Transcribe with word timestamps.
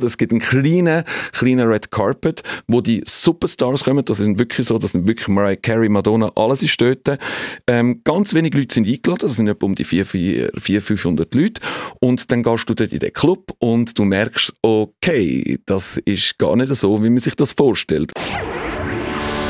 Es 0.00 0.16
gibt 0.16 0.30
einen 0.30 0.40
kleinen, 0.40 1.02
kleinen 1.32 1.66
Red 1.68 1.90
Carpet, 1.90 2.42
wo 2.68 2.80
die 2.80 3.02
Superstars 3.04 3.82
kommen. 3.82 4.04
Das 4.04 4.18
sind 4.18 4.38
wirklich 4.38 4.68
so, 4.68 4.78
das 4.78 4.92
sind 4.92 5.08
wirklich 5.08 5.26
Mariah 5.26 5.56
Carey, 5.56 5.88
Madonna, 5.88 6.30
alles 6.36 6.62
ist 6.62 6.80
dort. 6.80 7.18
Ähm, 7.66 8.02
ganz 8.04 8.32
wenige 8.32 8.58
Leute 8.58 8.74
sind 8.74 8.86
eingeladen, 8.86 9.26
das 9.26 9.36
sind 9.36 9.48
etwa 9.48 9.66
um 9.66 9.74
die 9.74 9.84
400, 9.84 10.82
500 10.82 11.34
Leute. 11.34 11.60
Und 12.00 12.30
dann 12.30 12.44
gehst 12.44 12.70
du 12.70 12.74
dort 12.74 12.92
in 12.92 13.00
den 13.00 13.12
Club 13.12 13.52
und 13.58 13.98
du 13.98 14.04
merkst, 14.04 14.52
okay, 14.62 15.58
das 15.66 15.96
ist 16.04 16.38
gar 16.38 16.54
nicht 16.54 16.72
so, 16.76 17.02
wie 17.02 17.10
man 17.10 17.18
sich 17.18 17.34
das 17.34 17.52
vorstellt. 17.52 18.12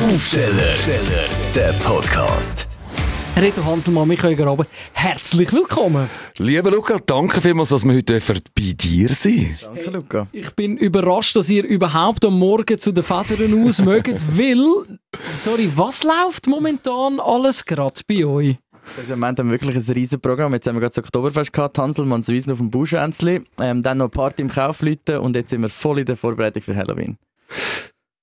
Aufsteller, 0.01 0.75
der 1.55 1.73
Podcast. 1.85 2.78
Reto 3.41 3.64
Hanselmann, 3.64 4.09
Michael 4.09 4.34
Graben, 4.34 4.66
herzlich 4.95 5.52
willkommen. 5.52 6.11
Lieber 6.38 6.73
Luca, 6.73 6.98
danke 7.07 7.41
vielmals, 7.41 7.68
dass 7.68 7.84
wir 7.84 7.95
heute 7.95 8.20
bei 8.52 8.73
dir 8.75 9.11
sind. 9.11 9.62
Danke, 9.62 9.91
Luca. 9.91 10.27
Ich 10.32 10.50
bin 10.57 10.77
überrascht, 10.77 11.37
dass 11.37 11.48
ihr 11.48 11.62
überhaupt 11.62 12.24
am 12.24 12.37
Morgen 12.37 12.77
zu 12.80 12.91
den 12.91 13.05
Federn 13.05 13.65
aus 13.65 13.80
mögt, 13.80 14.24
weil, 14.37 14.98
sorry, 15.37 15.70
was 15.77 16.02
läuft 16.02 16.48
momentan 16.48 17.20
alles 17.20 17.65
gerade 17.65 18.01
bei 18.09 18.24
euch? 18.24 18.56
Also 18.96 19.10
Moment 19.10 19.38
haben 19.38 19.51
wir 19.51 19.60
wirklich 19.60 19.77
ein 19.77 19.93
riesiges 19.93 20.20
Programm. 20.20 20.52
Jetzt 20.55 20.66
haben 20.66 20.74
wir 20.74 20.80
gerade 20.80 20.96
das 20.96 21.05
Oktoberfest 21.05 21.52
gehabt, 21.52 21.79
Hanselmanns 21.79 22.27
Wiesen 22.27 22.52
auf 22.52 22.59
dem 22.59 22.70
Buschänzli. 22.70 23.45
Ähm, 23.60 23.82
dann 23.82 23.98
noch 23.98 24.10
Party 24.10 24.43
im 24.43 24.48
Kaufleuten 24.48 25.18
und 25.18 25.37
jetzt 25.37 25.51
sind 25.51 25.62
wir 25.62 25.68
voll 25.68 26.01
in 26.01 26.07
der 26.07 26.16
Vorbereitung 26.16 26.62
für 26.62 26.74
Halloween. 26.74 27.18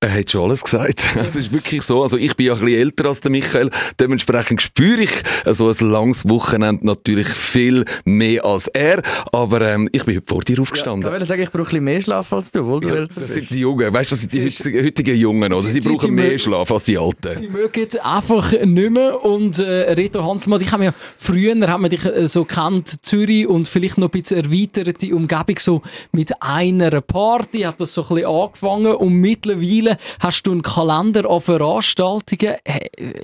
Er 0.01 0.13
hat 0.13 0.29
schon 0.29 0.43
alles 0.43 0.63
gesagt. 0.63 1.03
Es 1.15 1.35
ist 1.35 1.53
wirklich 1.53 1.81
so. 1.83 2.03
Also 2.03 2.17
ich 2.17 2.35
bin 2.35 2.47
ja 2.47 2.53
ein 2.53 2.59
bisschen 2.59 2.79
älter 2.79 3.05
als 3.05 3.21
der 3.21 3.31
Michael. 3.31 3.71
Dementsprechend 3.97 4.61
spüre 4.61 5.01
ich 5.01 5.11
so 5.45 5.69
ein 5.69 5.89
langes 5.89 6.27
Wochenende 6.27 6.85
natürlich 6.85 7.27
viel 7.27 7.85
mehr 8.03 8.43
als 8.43 8.67
er. 8.67 9.01
Aber 9.31 9.61
ähm, 9.61 9.87
ich 9.93 10.03
bin 10.03 10.17
heute 10.17 10.25
vor 10.27 10.41
dir 10.41 10.59
aufgestanden. 10.59 11.09
Ja, 11.09 11.17
ich 11.17 11.27
sagen, 11.27 11.41
ich 11.41 11.49
brauche 11.49 11.61
ein 11.61 11.65
bisschen 11.65 11.83
mehr 11.85 12.01
Schlaf 12.01 12.33
als 12.33 12.51
du, 12.51 12.65
wohl 12.65 12.81
du 12.81 12.89
ja, 12.89 13.07
Das 13.07 13.33
sind 13.33 13.49
die 13.49 13.59
Jungen. 13.59 13.91
Weißt 13.93 14.11
du, 14.11 14.15
das 14.15 14.21
sind 14.21 14.33
die 14.33 14.43
heutigen, 14.43 14.85
heutigen 14.85 15.17
Jungen. 15.17 15.53
Also 15.53 15.69
sie 15.69 15.79
die, 15.79 15.87
brauchen 15.87 16.07
die, 16.07 16.11
mehr 16.11 16.39
Schlaf 16.39 16.69
als 16.71 16.83
die 16.83 16.97
Alten. 16.97 17.39
Die 17.39 17.47
mögen 17.47 17.87
einfach 18.03 18.51
nicht 18.51 18.89
mehr. 18.91 19.23
Und 19.23 19.59
äh, 19.59 19.93
Reto 19.93 20.23
Hansmann, 20.23 20.59
ich 20.59 20.71
habe 20.73 20.83
ja 20.83 20.93
früher 21.17 21.55
haben 21.67 21.83
wir 21.83 21.89
dich 21.89 22.05
äh, 22.05 22.27
so 22.27 22.43
kennt, 22.43 23.03
Zürich 23.05 23.47
und 23.47 23.67
vielleicht 23.69 23.97
noch 23.97 24.11
ein 24.13 24.21
bisschen 24.21 24.43
erweiterte 24.43 25.15
Umgebung 25.15 25.57
so 25.57 25.81
mit 26.11 26.33
einer 26.41 26.99
Party 26.99 27.61
hat 27.61 27.79
das 27.79 27.93
so 27.93 28.01
ein 28.03 28.07
bisschen 28.09 28.29
angefangen 28.29 28.93
und 28.93 29.13
mittlerweile 29.13 29.84
hast 30.19 30.43
du 30.43 30.51
einen 30.51 30.61
Kalender 30.61 31.29
an 31.29 31.41
Veranstaltungen. 31.41 32.55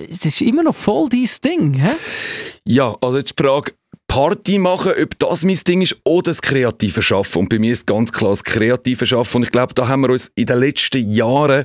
Es 0.08 0.24
ist 0.24 0.40
immer 0.40 0.62
noch 0.62 0.74
voll 0.74 1.08
dein 1.08 1.28
Ding, 1.44 1.74
hä? 1.74 1.90
Ja, 2.64 2.96
also 3.00 3.18
jetzt 3.18 3.38
die 3.38 3.42
Frage, 3.42 3.72
Party 4.12 4.58
machen, 4.58 4.92
ob 5.02 5.18
das 5.20 5.42
mein 5.42 5.58
Ding 5.66 5.80
ist 5.80 5.96
oder 6.04 6.32
das 6.32 6.42
kreative 6.42 7.00
Schaffen. 7.00 7.38
Und 7.38 7.48
bei 7.48 7.58
mir 7.58 7.72
ist 7.72 7.86
ganz 7.86 8.12
klar 8.12 8.32
das 8.32 8.44
kreative 8.44 9.06
Schaffen. 9.06 9.38
Und 9.38 9.44
ich 9.44 9.50
glaube, 9.50 9.72
da 9.72 9.88
haben 9.88 10.02
wir 10.02 10.10
uns 10.10 10.30
in 10.34 10.44
den 10.44 10.58
letzten 10.58 11.10
Jahren 11.10 11.64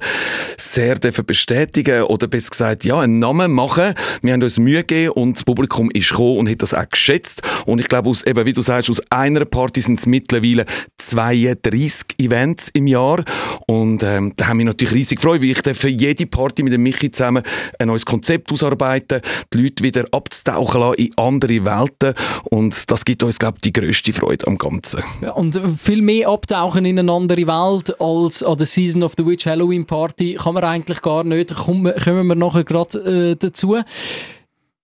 sehr 0.55 0.95
bestätigen 0.95 2.03
oder 2.03 2.29
besser 2.29 2.51
gesagt, 2.51 2.85
ja, 2.85 3.01
einen 3.01 3.19
Namen 3.19 3.51
machen. 3.51 3.93
Wir 4.21 4.31
haben 4.31 4.41
uns 4.41 4.59
Mühe 4.59 4.85
gegeben 4.85 5.11
und 5.11 5.35
das 5.35 5.43
Publikum 5.43 5.91
ist 5.91 6.11
gekommen 6.11 6.37
und 6.37 6.49
hat 6.49 6.61
das 6.61 6.73
auch 6.73 6.87
geschätzt. 6.87 7.41
Und 7.65 7.79
ich 7.79 7.89
glaube, 7.89 8.09
aus, 8.09 8.23
eben, 8.23 8.45
wie 8.45 8.53
du 8.53 8.61
sagst, 8.61 8.89
aus 8.89 9.01
einer 9.09 9.43
Party 9.43 9.81
sind 9.81 9.99
es 9.99 10.05
mittlerweile 10.05 10.65
32 10.99 12.17
Events 12.17 12.69
im 12.69 12.87
Jahr. 12.87 13.25
Und 13.65 14.03
ähm, 14.03 14.31
da 14.37 14.47
haben 14.47 14.59
wir 14.59 14.65
natürlich 14.67 14.93
riesig 14.93 15.17
gefreut, 15.17 15.41
weil 15.41 15.49
ich 15.49 15.77
für 15.77 15.89
jede 15.89 16.25
Party 16.25 16.63
mit 16.63 16.71
dem 16.71 16.83
Michi 16.83 17.11
zusammen 17.11 17.43
ein 17.77 17.89
neues 17.89 18.05
Konzept 18.05 18.53
ausarbeiten, 18.53 19.19
die 19.51 19.63
Leute 19.63 19.83
wieder 19.83 20.05
abzutauchen 20.13 20.79
lassen 20.79 20.95
in 20.95 21.11
andere 21.17 21.65
Welten 21.65 22.13
und 22.45 22.89
das 22.89 23.05
gibt 23.05 23.23
uns, 23.23 23.39
glaube 23.39 23.57
ich, 23.57 23.61
die 23.61 23.73
grösste 23.73 24.13
Freude 24.13 24.47
am 24.47 24.57
Ganzen. 24.57 25.03
Und 25.35 25.59
viel 25.81 26.01
mehr 26.01 26.29
abtauchen 26.29 26.85
in 26.85 26.99
eine 26.99 27.11
andere 27.11 27.47
Welt 27.47 27.99
als 27.99 28.43
an 28.43 28.57
der 28.57 28.67
Season 28.67 29.03
of 29.03 29.13
the 29.17 29.25
Witch 29.25 29.45
Halloween 29.45 29.85
Party 29.85 30.35
kann 30.35 30.53
man 30.53 30.63
eigentlich 30.63 31.01
gar 31.01 31.23
nicht. 31.23 31.53
Kommen, 31.53 31.93
kommen 32.03 32.27
wir 32.27 32.35
nachher 32.35 32.63
gerade 32.63 33.31
äh, 33.31 33.35
dazu. 33.35 33.77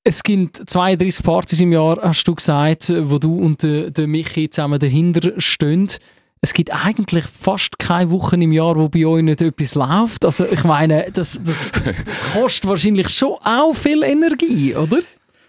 Es 0.06 0.22
gibt 0.24 0.70
32 0.70 1.24
Partys 1.24 1.62
im 1.62 1.72
Jahr, 1.72 1.98
hast 2.02 2.26
du 2.26 2.36
gesagt, 2.36 2.92
wo 2.94 3.20
du 3.20 3.38
und 3.40 3.64
der, 3.64 3.90
der 3.90 4.08
Michi 4.08 4.50
zusammen 4.50 4.80
dahinter 4.80 5.32
stehen. 5.38 5.88
Es 6.42 6.54
gibt 6.54 6.74
eigentlich 6.74 7.24
fast 7.24 7.80
keine 7.80 8.12
Wochen 8.12 8.42
im 8.42 8.52
Jahr, 8.52 8.76
wo 8.76 8.90
bei 8.90 9.06
euch 9.06 9.24
nicht 9.24 9.42
etwas 9.42 9.76
läuft. 9.76 10.26
Also 10.26 10.46
ich 10.46 10.66
meine, 10.66 11.10
das, 11.14 11.40
das, 11.42 11.70
das 12.06 12.34
kostet 12.34 12.68
wahrscheinlich 12.68 13.08
schon 13.08 13.38
auch 13.44 13.74
viel 13.74 14.04
Energie, 14.04 14.76
oder? 14.76 14.98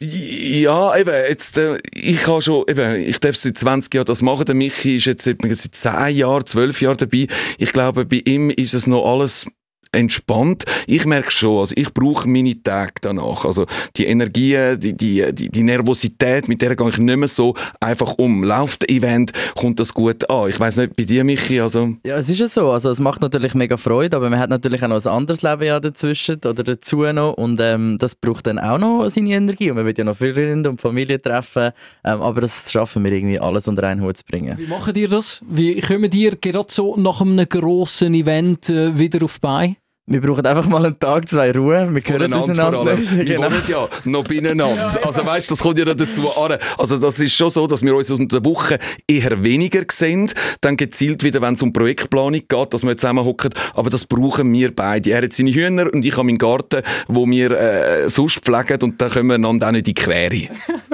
Ja, 0.00 0.96
eben, 0.96 1.14
jetzt, 1.28 1.56
äh, 1.56 1.78
ich 1.94 2.26
habe 2.26 2.42
schon, 2.42 2.64
eben, 2.68 2.96
ich 2.96 3.20
darf 3.20 3.36
seit 3.36 3.56
20 3.56 3.94
Jahren 3.94 4.06
das 4.06 4.22
machen. 4.22 4.44
Der 4.44 4.54
Michi 4.54 4.96
ist 4.96 5.06
jetzt 5.06 5.24
seit 5.24 5.40
10 5.40 6.16
Jahren, 6.16 6.44
12 6.44 6.82
Jahren 6.82 6.96
dabei. 6.96 7.28
Ich 7.58 7.72
glaube, 7.72 8.04
bei 8.04 8.22
ihm 8.24 8.50
ist 8.50 8.74
es 8.74 8.86
noch 8.86 9.04
alles 9.10 9.46
entspannt. 9.94 10.64
Ich 10.86 11.04
merke 11.04 11.30
schon, 11.30 11.60
also 11.60 11.74
ich 11.76 11.92
brauche 11.92 12.28
meine 12.28 12.62
Tage 12.62 12.94
danach. 13.00 13.44
Also 13.44 13.66
die 13.96 14.06
Energie, 14.06 14.76
die, 14.76 14.94
die, 14.96 15.32
die, 15.32 15.48
die 15.48 15.62
Nervosität, 15.62 16.48
mit 16.48 16.60
der 16.62 16.76
gehe 16.76 16.88
ich 16.88 16.98
nicht 16.98 17.16
mehr 17.16 17.28
so 17.28 17.54
einfach 17.80 18.14
um. 18.18 18.44
Läuft 18.44 18.82
der 18.82 18.90
Event, 18.90 19.32
kommt 19.54 19.80
das 19.80 19.94
gut 19.94 20.28
an. 20.28 20.48
Ich 20.48 20.58
weiß 20.58 20.78
nicht, 20.78 20.96
bei 20.96 21.04
dir, 21.04 21.24
Michi, 21.24 21.60
also... 21.60 21.94
Ja, 22.04 22.16
es 22.16 22.28
ist 22.28 22.40
ja 22.40 22.48
so. 22.48 22.70
Also 22.70 22.90
es 22.90 22.98
macht 22.98 23.22
natürlich 23.22 23.54
mega 23.54 23.76
Freude, 23.76 24.16
aber 24.16 24.30
man 24.30 24.38
hat 24.38 24.50
natürlich 24.50 24.82
auch 24.82 24.88
noch 24.88 25.04
ein 25.04 25.12
anderes 25.12 25.42
Leben 25.42 25.62
ja 25.62 25.80
dazwischen 25.80 26.36
oder 26.44 26.64
dazu 26.64 27.04
noch 27.12 27.34
und 27.34 27.60
ähm, 27.60 27.96
das 27.98 28.14
braucht 28.14 28.46
dann 28.46 28.58
auch 28.58 28.78
noch 28.78 29.08
seine 29.10 29.32
Energie 29.32 29.70
und 29.70 29.76
man 29.76 29.86
will 29.86 29.94
ja 29.96 30.04
noch 30.04 30.16
Freunde 30.16 30.70
und 30.70 30.80
Familie 30.80 31.20
treffen, 31.20 31.72
ähm, 32.04 32.20
aber 32.20 32.42
das 32.42 32.70
schaffen 32.70 33.04
wir 33.04 33.12
irgendwie 33.12 33.38
alles 33.38 33.68
unter 33.68 33.84
einen 33.84 34.02
Hut 34.02 34.18
zu 34.18 34.24
bringen. 34.24 34.56
Wie 34.58 34.66
machen 34.66 34.94
ihr 34.94 35.08
das? 35.08 35.40
Wie 35.48 35.80
kommen 35.80 36.10
ihr 36.12 36.36
gerade 36.36 36.70
so 36.70 36.96
nach 36.96 37.20
einem 37.20 37.48
grossen 37.48 38.14
Event 38.14 38.68
äh, 38.70 38.98
wieder 38.98 39.24
auf 39.24 39.40
bei? 39.40 39.76
Wir 40.06 40.20
brauchen 40.20 40.44
einfach 40.44 40.66
mal 40.66 40.84
einen 40.84 40.98
Tag, 40.98 41.30
zwei 41.30 41.50
Ruhe. 41.50 41.88
Wir 41.90 42.02
können 42.02 42.30
das 42.30 42.46
einander 42.50 42.98
Wir 42.98 43.24
genau. 43.24 43.44
wohnen 43.44 43.62
ja 43.66 43.88
noch 44.04 44.24
beieinander. 44.24 44.94
Also 45.02 45.24
weißt, 45.24 45.50
das 45.50 45.60
kommt 45.60 45.78
ja 45.78 45.86
dazu 45.86 46.28
an. 46.36 46.58
Also 46.76 46.98
das 46.98 47.18
ist 47.18 47.32
schon 47.34 47.48
so, 47.48 47.66
dass 47.66 47.82
wir 47.82 47.96
uns 47.96 48.10
unter 48.10 48.40
der 48.40 48.44
Woche 48.44 48.78
eher 49.08 49.42
weniger 49.42 49.82
sehen. 49.90 50.30
Dann 50.60 50.76
gezielt 50.76 51.24
wieder, 51.24 51.40
wenn 51.40 51.54
es 51.54 51.62
um 51.62 51.72
Projektplanung 51.72 52.42
geht, 52.46 52.74
dass 52.74 52.82
wir 52.82 52.94
zusammenhocken. 52.98 53.54
Aber 53.72 53.88
das 53.88 54.04
brauchen 54.04 54.52
wir 54.52 54.76
beide. 54.76 55.08
Er 55.08 55.22
hat 55.22 55.32
seine 55.32 55.54
Hühner 55.54 55.90
und 55.90 56.04
ich 56.04 56.12
habe 56.12 56.24
meinen 56.24 56.36
Garten, 56.36 56.82
wo 57.08 57.26
wir 57.26 57.52
äh, 57.52 58.08
sonst 58.10 58.40
pflegen 58.44 58.82
und 58.82 59.00
dann 59.00 59.10
können 59.10 59.28
wir 59.28 59.36
einander 59.36 59.68
auch 59.68 59.72
nicht 59.72 59.88
in 59.88 59.94
die 59.94 60.02
Quere. 60.02 60.50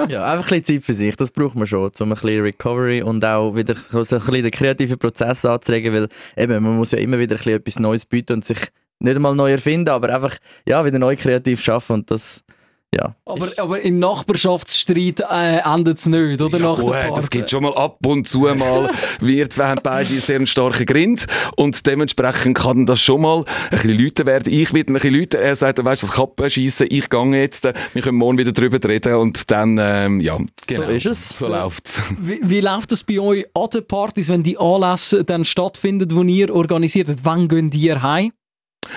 ja, 0.08 0.24
einfach 0.24 0.52
ein 0.52 0.60
bisschen 0.60 0.82
Zeit 0.82 0.84
für 0.84 0.94
sich. 0.94 1.16
Das 1.16 1.32
braucht 1.32 1.56
man 1.56 1.66
schon, 1.66 1.90
um 1.98 2.12
ein 2.12 2.14
bisschen 2.16 2.42
Recovery 2.42 3.02
und 3.02 3.24
auch 3.24 3.56
wieder 3.56 3.74
so 3.90 3.98
ein 3.98 4.04
bisschen 4.04 4.42
den 4.44 4.50
kreativen 4.52 4.98
Prozess 4.98 5.44
anzuregen, 5.44 5.92
weil 5.92 6.08
eben, 6.36 6.62
man 6.62 6.76
muss 6.76 6.92
ja 6.92 6.98
immer 6.98 7.18
wieder 7.18 7.34
ein 7.34 7.38
bisschen 7.38 7.56
etwas 7.56 7.78
Neues 7.80 8.06
bieten 8.06 8.34
und 8.34 8.44
sich 8.44 8.70
nicht 9.00 9.16
einmal 9.16 9.34
neu 9.34 9.50
erfinden, 9.50 9.90
aber 9.90 10.14
einfach 10.14 10.36
ja, 10.66 10.84
wieder 10.84 10.98
neu 10.98 11.16
kreativ 11.16 11.62
schaffen 11.62 11.94
und 11.94 12.10
das 12.10 12.44
ja. 12.92 13.14
Aber, 13.24 13.48
aber 13.58 13.80
im 13.82 14.00
Nachbarschaftsstreit 14.00 15.20
äh, 15.20 15.58
endet 15.58 15.98
es 15.98 16.06
nicht, 16.06 16.42
oder? 16.42 16.58
Ja, 16.58 16.74
gut, 16.74 17.16
das 17.16 17.30
geht 17.30 17.48
schon 17.48 17.62
mal 17.62 17.74
ab 17.74 18.04
und 18.04 18.26
zu 18.26 18.40
mal. 18.40 18.90
Wir 19.20 19.48
zwei 19.48 19.68
haben 19.68 19.80
beide 19.80 20.12
sehr 20.14 20.36
einen 20.36 20.48
starken 20.48 20.86
Grind 20.86 21.26
und 21.54 21.86
dementsprechend 21.86 22.58
kann 22.58 22.86
das 22.86 23.00
schon 23.00 23.20
mal 23.20 23.44
ein 23.70 23.78
bisschen 23.78 23.96
Leute 23.96 24.26
werden. 24.26 24.52
Ich 24.52 24.72
werde 24.72 24.92
ein 24.92 24.94
bisschen 24.94 25.14
Leute, 25.14 25.38
er 25.38 25.54
sagt, 25.54 25.84
weißt 25.84 26.02
du, 26.02 26.06
das 26.08 26.16
Kappen 26.16 26.50
schießen, 26.50 26.88
ich 26.90 27.08
gehe 27.08 27.40
jetzt, 27.40 27.62
wir 27.92 28.02
können 28.02 28.18
morgen 28.18 28.38
wieder 28.38 28.50
drüber 28.50 28.80
reden 28.88 29.14
und 29.14 29.48
dann, 29.52 29.78
ähm, 29.80 30.20
ja, 30.20 30.36
genau. 30.66 30.86
So 30.86 30.90
ist 30.90 31.06
es. 31.06 31.38
So 31.38 31.46
läuft's. 31.46 32.00
Wie, 32.18 32.40
wie 32.42 32.60
läuft 32.60 32.90
das 32.90 33.04
bei 33.04 33.20
euch 33.20 33.46
an 33.54 33.68
den 33.72 33.86
Partys, 33.86 34.30
wenn 34.30 34.42
die 34.42 34.58
Anlässe 34.58 35.22
dann 35.22 35.44
stattfinden, 35.44 36.08
die 36.08 36.38
ihr 36.40 36.52
organisiert? 36.52 37.08
Wann 37.22 37.46
gehen 37.46 37.70
ihr 37.72 38.02
heim? 38.02 38.32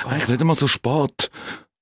Eigentlich 0.05 0.27
nicht 0.29 0.41
einmal 0.41 0.55
so 0.55 0.67
spät. 0.67 1.29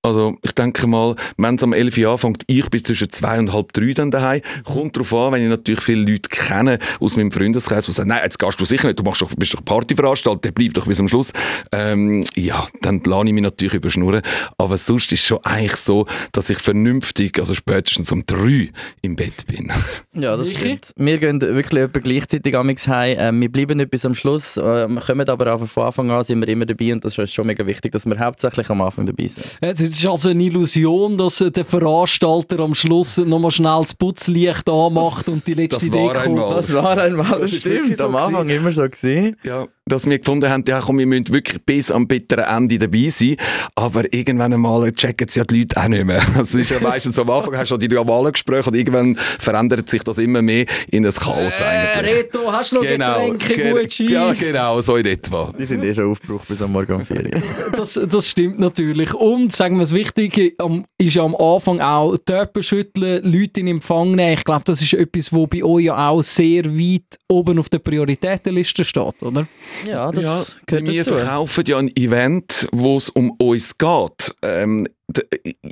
Also 0.04 0.36
ich 0.42 0.54
denke 0.54 0.88
mal, 0.88 1.16
wenn 1.38 1.56
es 1.56 1.64
am 1.64 1.74
11 1.74 1.98
Uhr 2.00 2.10
anfängt, 2.10 2.44
ich 2.48 2.68
bin 2.70 2.84
zwischen 2.84 3.12
zwei 3.12 3.38
und 3.38 3.54
halb 3.54 3.72
drei 3.74 3.94
dann 3.94 4.10
daheim. 4.10 4.42
Kommt 4.64 4.96
darauf 4.96 5.14
an, 5.14 5.34
wenn 5.34 5.44
ich 5.44 5.50
natürlich 5.50 5.82
viele 5.82 6.10
Leute 6.12 6.28
kenne 6.30 6.80
aus 7.00 7.16
meinem 7.16 7.32
Freundeskreis, 7.32 7.86
die 7.86 7.92
sagen, 7.92 8.10
nein, 8.10 8.22
jetzt 8.24 8.40
gehst 8.40 8.60
du 8.60 8.66
sicher 8.66 8.88
nicht, 8.88 9.00
du 9.00 9.04
machst 9.04 9.22
doch, 9.22 9.32
bist 9.36 9.54
doch 9.54 9.64
Partyveranstalter, 9.64 10.42
der 10.42 10.52
bleibt 10.54 10.78
doch 10.78 10.88
bis 10.88 10.98
zum 10.98 11.08
Schluss. 11.08 11.34
Ähm, 11.72 12.24
ja, 12.36 12.66
dann 12.82 13.02
lade 13.02 13.28
ich 13.28 13.34
mich 13.34 13.44
natürlich 13.44 13.76
überschnurren. 13.76 14.24
Aber 14.58 14.78
sonst 14.78 15.12
ist 15.12 15.20
es 15.20 15.28
schon 15.28 15.40
eigentlich 15.44 15.76
so, 15.76 16.08
dass 16.32 16.50
ich 16.50 16.58
vernünftig, 16.58 17.38
also 17.38 17.54
spätestens 17.54 18.12
um 18.12 18.26
drei 18.26 18.72
im 19.02 19.16
Bett 19.16 19.46
bin. 19.48 19.72
Ja, 20.14 20.36
das 20.36 20.52
stimmt. 20.52 20.94
Wir 20.98 21.18
gehen 21.20 21.40
wirklich 21.40 21.82
etwa 21.84 22.00
gleichzeitig 22.00 22.56
am 22.56 22.70
heim. 22.70 23.16
Ähm, 23.18 23.42
wir 23.42 23.52
bleiben 23.52 23.78
nicht 23.78 23.92
bis 23.92 24.06
am 24.06 24.14
Schluss, 24.14 24.58
wir 24.58 25.02
kommen 25.06 25.30
aber 25.30 25.56
auch 25.56 25.66
von 25.68 25.84
Anfang 25.84 26.12
an 26.12 26.26
sind 26.26 26.42
wir 26.42 26.48
immer 26.50 26.66
dabei 26.66 26.92
und 26.92 27.06
das 27.06 27.18
ist 27.18 27.34
schon 27.34 27.48
mega 27.48 27.66
wichtig, 27.66 27.94
dass 27.94 28.06
wir 28.06 28.20
hauptsächlich 28.20 28.70
am 28.70 28.82
Anfang 28.82 29.06
dabei 29.06 29.28
sind. 29.28 29.46
Ja, 29.62 29.74
es 29.92 30.00
ist 30.00 30.08
also 30.08 30.30
eine 30.30 30.44
Illusion, 30.44 31.18
dass 31.18 31.38
der 31.38 31.66
Veranstalter 31.66 32.60
am 32.60 32.74
Schluss 32.74 33.18
nochmal 33.18 33.52
schnell 33.52 33.82
das 33.82 33.94
Putzlicht 33.94 34.70
anmacht 34.70 35.28
und 35.28 35.46
die 35.46 35.54
letzte 35.54 35.90
das 35.90 35.92
war 35.92 36.14
Deko. 36.14 36.20
Einmal. 36.20 36.56
Das 36.56 36.74
war 36.74 36.98
einmal, 36.98 37.32
das, 37.32 37.52
das 37.52 37.60
stimmt. 37.60 37.98
So 37.98 38.06
am 38.06 38.16
Anfang 38.16 38.48
gewesen. 38.48 38.62
immer 38.62 38.72
so 38.72 38.90
gesehen. 38.90 39.38
Ja, 39.44 39.68
dass 39.90 40.08
wir 40.10 40.18
gefunden 40.20 40.48
haben, 40.50 40.64
ja 40.68 40.80
komm, 40.80 41.00
wir 41.00 41.06
müssen 41.06 41.34
wirklich 41.34 41.62
bis 41.66 41.92
am 41.92 42.08
bitteren 42.08 42.46
Ende 42.46 42.78
dabei 42.78 43.10
sein, 43.10 43.36
aber 43.76 44.14
irgendwann 44.14 44.54
einmal 44.54 44.92
checken 44.94 45.28
sie 45.28 45.40
ja 45.40 45.46
die 45.46 45.60
Leute 45.62 45.78
auch 45.82 45.88
nicht 45.88 46.06
mehr. 46.06 46.22
Also 46.38 46.60
es 46.60 46.66
ist 46.66 46.70
ja 46.70 46.80
meistens 46.80 47.16
so, 47.16 47.24
am 47.24 47.30
Anfang 47.32 47.58
hast 47.58 47.72
du 47.72 47.78
die 47.78 47.88
normalen 47.90 48.32
Gespräche 48.32 48.70
und 48.70 48.76
irgendwann 48.76 49.16
verändert 49.16 49.90
sich 49.90 50.04
das 50.04 50.18
immer 50.20 50.42
mehr 50.42 50.66
in 50.92 51.06
ein 51.06 51.12
Chaos 51.12 51.60
Äh, 51.60 51.64
eigentlich. 51.64 52.16
Reto, 52.16 52.52
hast 52.52 52.72
du 52.72 52.76
noch 52.78 52.84
Genau, 52.84 53.32
Getränke, 53.32 53.56
ge- 53.56 53.72
Gucci? 53.84 54.12
ja 54.12 54.34
genau, 54.34 54.80
so 54.82 54.96
in 54.96 55.06
etwa. 55.08 55.54
Die 55.60 55.66
sind 55.66 55.84
eh 55.84 55.94
schon 55.94 56.12
aufgebraucht 56.12 56.48
bis 56.48 56.62
am 56.62 56.72
Morgen 56.72 56.94
um 56.94 57.06
4 57.06 57.18
Uhr. 57.18 57.42
Das, 57.78 58.00
das 58.08 58.28
stimmt 58.30 58.60
natürlich. 58.60 59.14
Und 59.14 59.52
sagen 59.52 59.76
wir 59.78 59.82
das 59.82 59.94
Wichtige 59.94 60.54
ist 61.00 61.16
ja 61.16 61.24
am 61.24 61.36
Anfang 61.36 61.82
auch 61.82 62.16
Töpfe 62.26 62.62
schütteln, 62.64 63.22
Leute 63.30 63.60
in 63.62 63.68
Empfang 63.68 64.12
nehmen. 64.12 64.34
Ich 64.38 64.44
glaube, 64.44 64.62
das 64.66 64.82
ist 64.82 64.94
etwas, 64.94 65.34
was 65.34 65.50
bei 65.50 65.64
euch 65.64 65.86
ja 65.86 66.10
auch 66.10 66.22
sehr 66.22 66.66
weit 66.78 67.18
oben 67.28 67.58
auf 67.60 67.70
der 67.70 67.80
Prioritätenliste 67.80 68.84
steht, 68.86 69.22
oder? 69.22 69.48
Ja, 69.86 70.12
das 70.12 70.24
ja, 70.24 70.44
gehört 70.66 70.86
wir 70.86 71.04
dazu. 71.04 71.16
verkaufen 71.16 71.64
ja 71.68 71.78
ein 71.78 71.96
Event, 71.96 72.68
wo 72.72 72.98
es 72.98 73.10
um 73.10 73.32
uns 73.32 73.78
geht. 73.78 74.36
Ähm, 74.42 74.88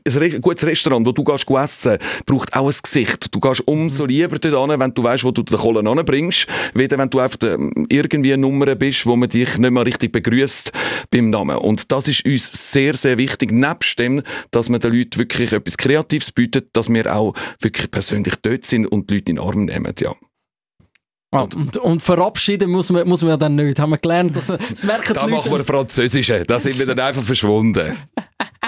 ein 0.05 0.41
gutes 0.41 0.65
Restaurant, 0.65 1.05
wo 1.05 1.11
du 1.13 1.23
gehst 1.23 1.49
essen, 1.49 1.97
braucht 2.25 2.53
auch 2.53 2.67
ein 2.67 2.75
Gesicht. 2.81 3.33
Du 3.33 3.39
gehst 3.39 3.61
umso 3.67 4.03
Mhm. 4.03 4.09
lieber 4.09 4.39
dort 4.39 4.69
hin, 4.69 4.79
wenn 4.79 4.93
du 4.93 5.03
weißt, 5.03 5.23
wo 5.23 5.31
du 5.31 5.43
den 5.43 5.57
Kohlen 5.57 5.87
anbringst, 5.87 6.47
weder 6.73 6.97
wenn 6.97 7.09
du 7.09 7.19
einfach 7.19 7.39
ähm, 7.43 7.85
irgendwie 7.89 8.33
eine 8.33 8.41
Nummer 8.41 8.75
bist, 8.75 9.05
wo 9.05 9.15
man 9.15 9.29
dich 9.29 9.57
nicht 9.57 9.71
mehr 9.71 9.85
richtig 9.85 10.11
begrüßt 10.11 10.71
beim 11.11 11.29
Namen. 11.29 11.57
Und 11.57 11.91
das 11.91 12.07
ist 12.09 12.25
uns 12.25 12.71
sehr, 12.73 12.95
sehr 12.95 13.17
wichtig. 13.17 13.51
Nebst 13.51 13.97
dem, 13.99 14.23
dass 14.51 14.67
man 14.69 14.81
den 14.81 14.93
Leuten 14.93 15.17
wirklich 15.19 15.53
etwas 15.53 15.77
Kreatives 15.77 16.31
bietet, 16.31 16.69
dass 16.73 16.89
wir 16.89 17.15
auch 17.15 17.33
wirklich 17.61 17.89
persönlich 17.91 18.33
dort 18.41 18.65
sind 18.65 18.87
und 18.87 19.09
die 19.09 19.15
Leute 19.15 19.31
in 19.31 19.35
den 19.37 19.45
Arm 19.45 19.65
nehmen. 19.65 19.93
Ja. 20.01 20.13
Ah, 21.31 21.41
und, 21.41 21.77
und 21.77 22.01
verabschieden 22.01 22.71
muss 22.71 22.89
man, 22.89 23.07
muss 23.07 23.21
man 23.21 23.31
ja 23.31 23.37
dann 23.37 23.55
nicht. 23.55 23.79
Haben 23.79 23.91
wir 23.91 23.97
gelernt, 23.99 24.35
dass, 24.35 24.47
das 24.47 24.83
merken 24.83 25.13
Da 25.13 25.25
die 25.25 25.31
machen 25.31 25.51
wir 25.51 25.59
Leute. 25.59 25.63
Französische. 25.65 26.43
Da 26.43 26.59
sind 26.59 26.79
wir 26.79 26.87
dann 26.87 26.99
einfach 26.99 27.21
verschwunden. 27.21 27.95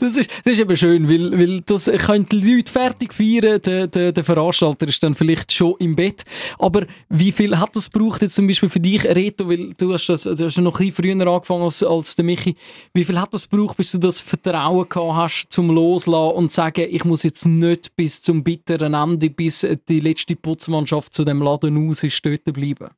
Das 0.00 0.16
ist, 0.16 0.30
das 0.44 0.54
ist 0.54 0.60
eben 0.60 0.76
schön, 0.76 1.08
weil, 1.08 1.38
weil 1.38 1.60
das 1.62 1.86
können 1.86 2.26
die 2.26 2.40
Leute 2.40 2.70
fertig 2.70 3.12
feiern. 3.12 3.60
Der, 3.62 3.86
der, 3.86 4.12
der 4.12 4.24
Veranstalter 4.24 4.88
ist 4.88 5.02
dann 5.02 5.14
vielleicht 5.14 5.52
schon 5.52 5.74
im 5.78 5.96
Bett. 5.96 6.24
Aber 6.58 6.86
wie 7.08 7.32
viel 7.32 7.58
hat 7.58 7.76
das 7.76 7.90
gebraucht 7.90 8.22
jetzt 8.22 8.34
zum 8.34 8.46
Beispiel 8.46 8.68
für 8.68 8.80
dich, 8.80 9.04
Reto? 9.04 9.48
Weil 9.48 9.72
du 9.74 9.92
hast, 9.92 10.06
das, 10.08 10.24
du 10.24 10.44
hast 10.44 10.58
noch 10.58 10.80
ein 10.80 10.92
bisschen 10.92 11.16
früher 11.18 11.26
angefangen 11.26 11.62
als, 11.62 11.82
als 11.82 12.16
der 12.16 12.24
Michi. 12.24 12.56
Wie 12.92 13.04
viel 13.04 13.20
hat 13.20 13.32
das 13.34 13.48
gebraucht, 13.48 13.76
bis 13.76 13.92
du 13.92 13.98
das 13.98 14.20
Vertrauen 14.20 14.88
gehabt 14.88 15.14
hast, 15.14 15.46
zum 15.50 15.70
Loslassen 15.70 16.36
und 16.36 16.52
sagen, 16.52 16.86
ich 16.90 17.04
muss 17.04 17.22
jetzt 17.22 17.46
nicht 17.46 17.94
bis 17.96 18.22
zum 18.22 18.42
bitteren 18.42 18.94
Ende, 18.94 19.30
bis 19.30 19.66
die 19.88 20.00
letzte 20.00 20.36
Putzmannschaft 20.36 21.12
zu 21.12 21.24
dem 21.24 21.42
Laden 21.42 21.88
aus 21.88 22.02
ist, 22.02 22.24
dort 22.24 22.44
bleiben? 22.44 22.90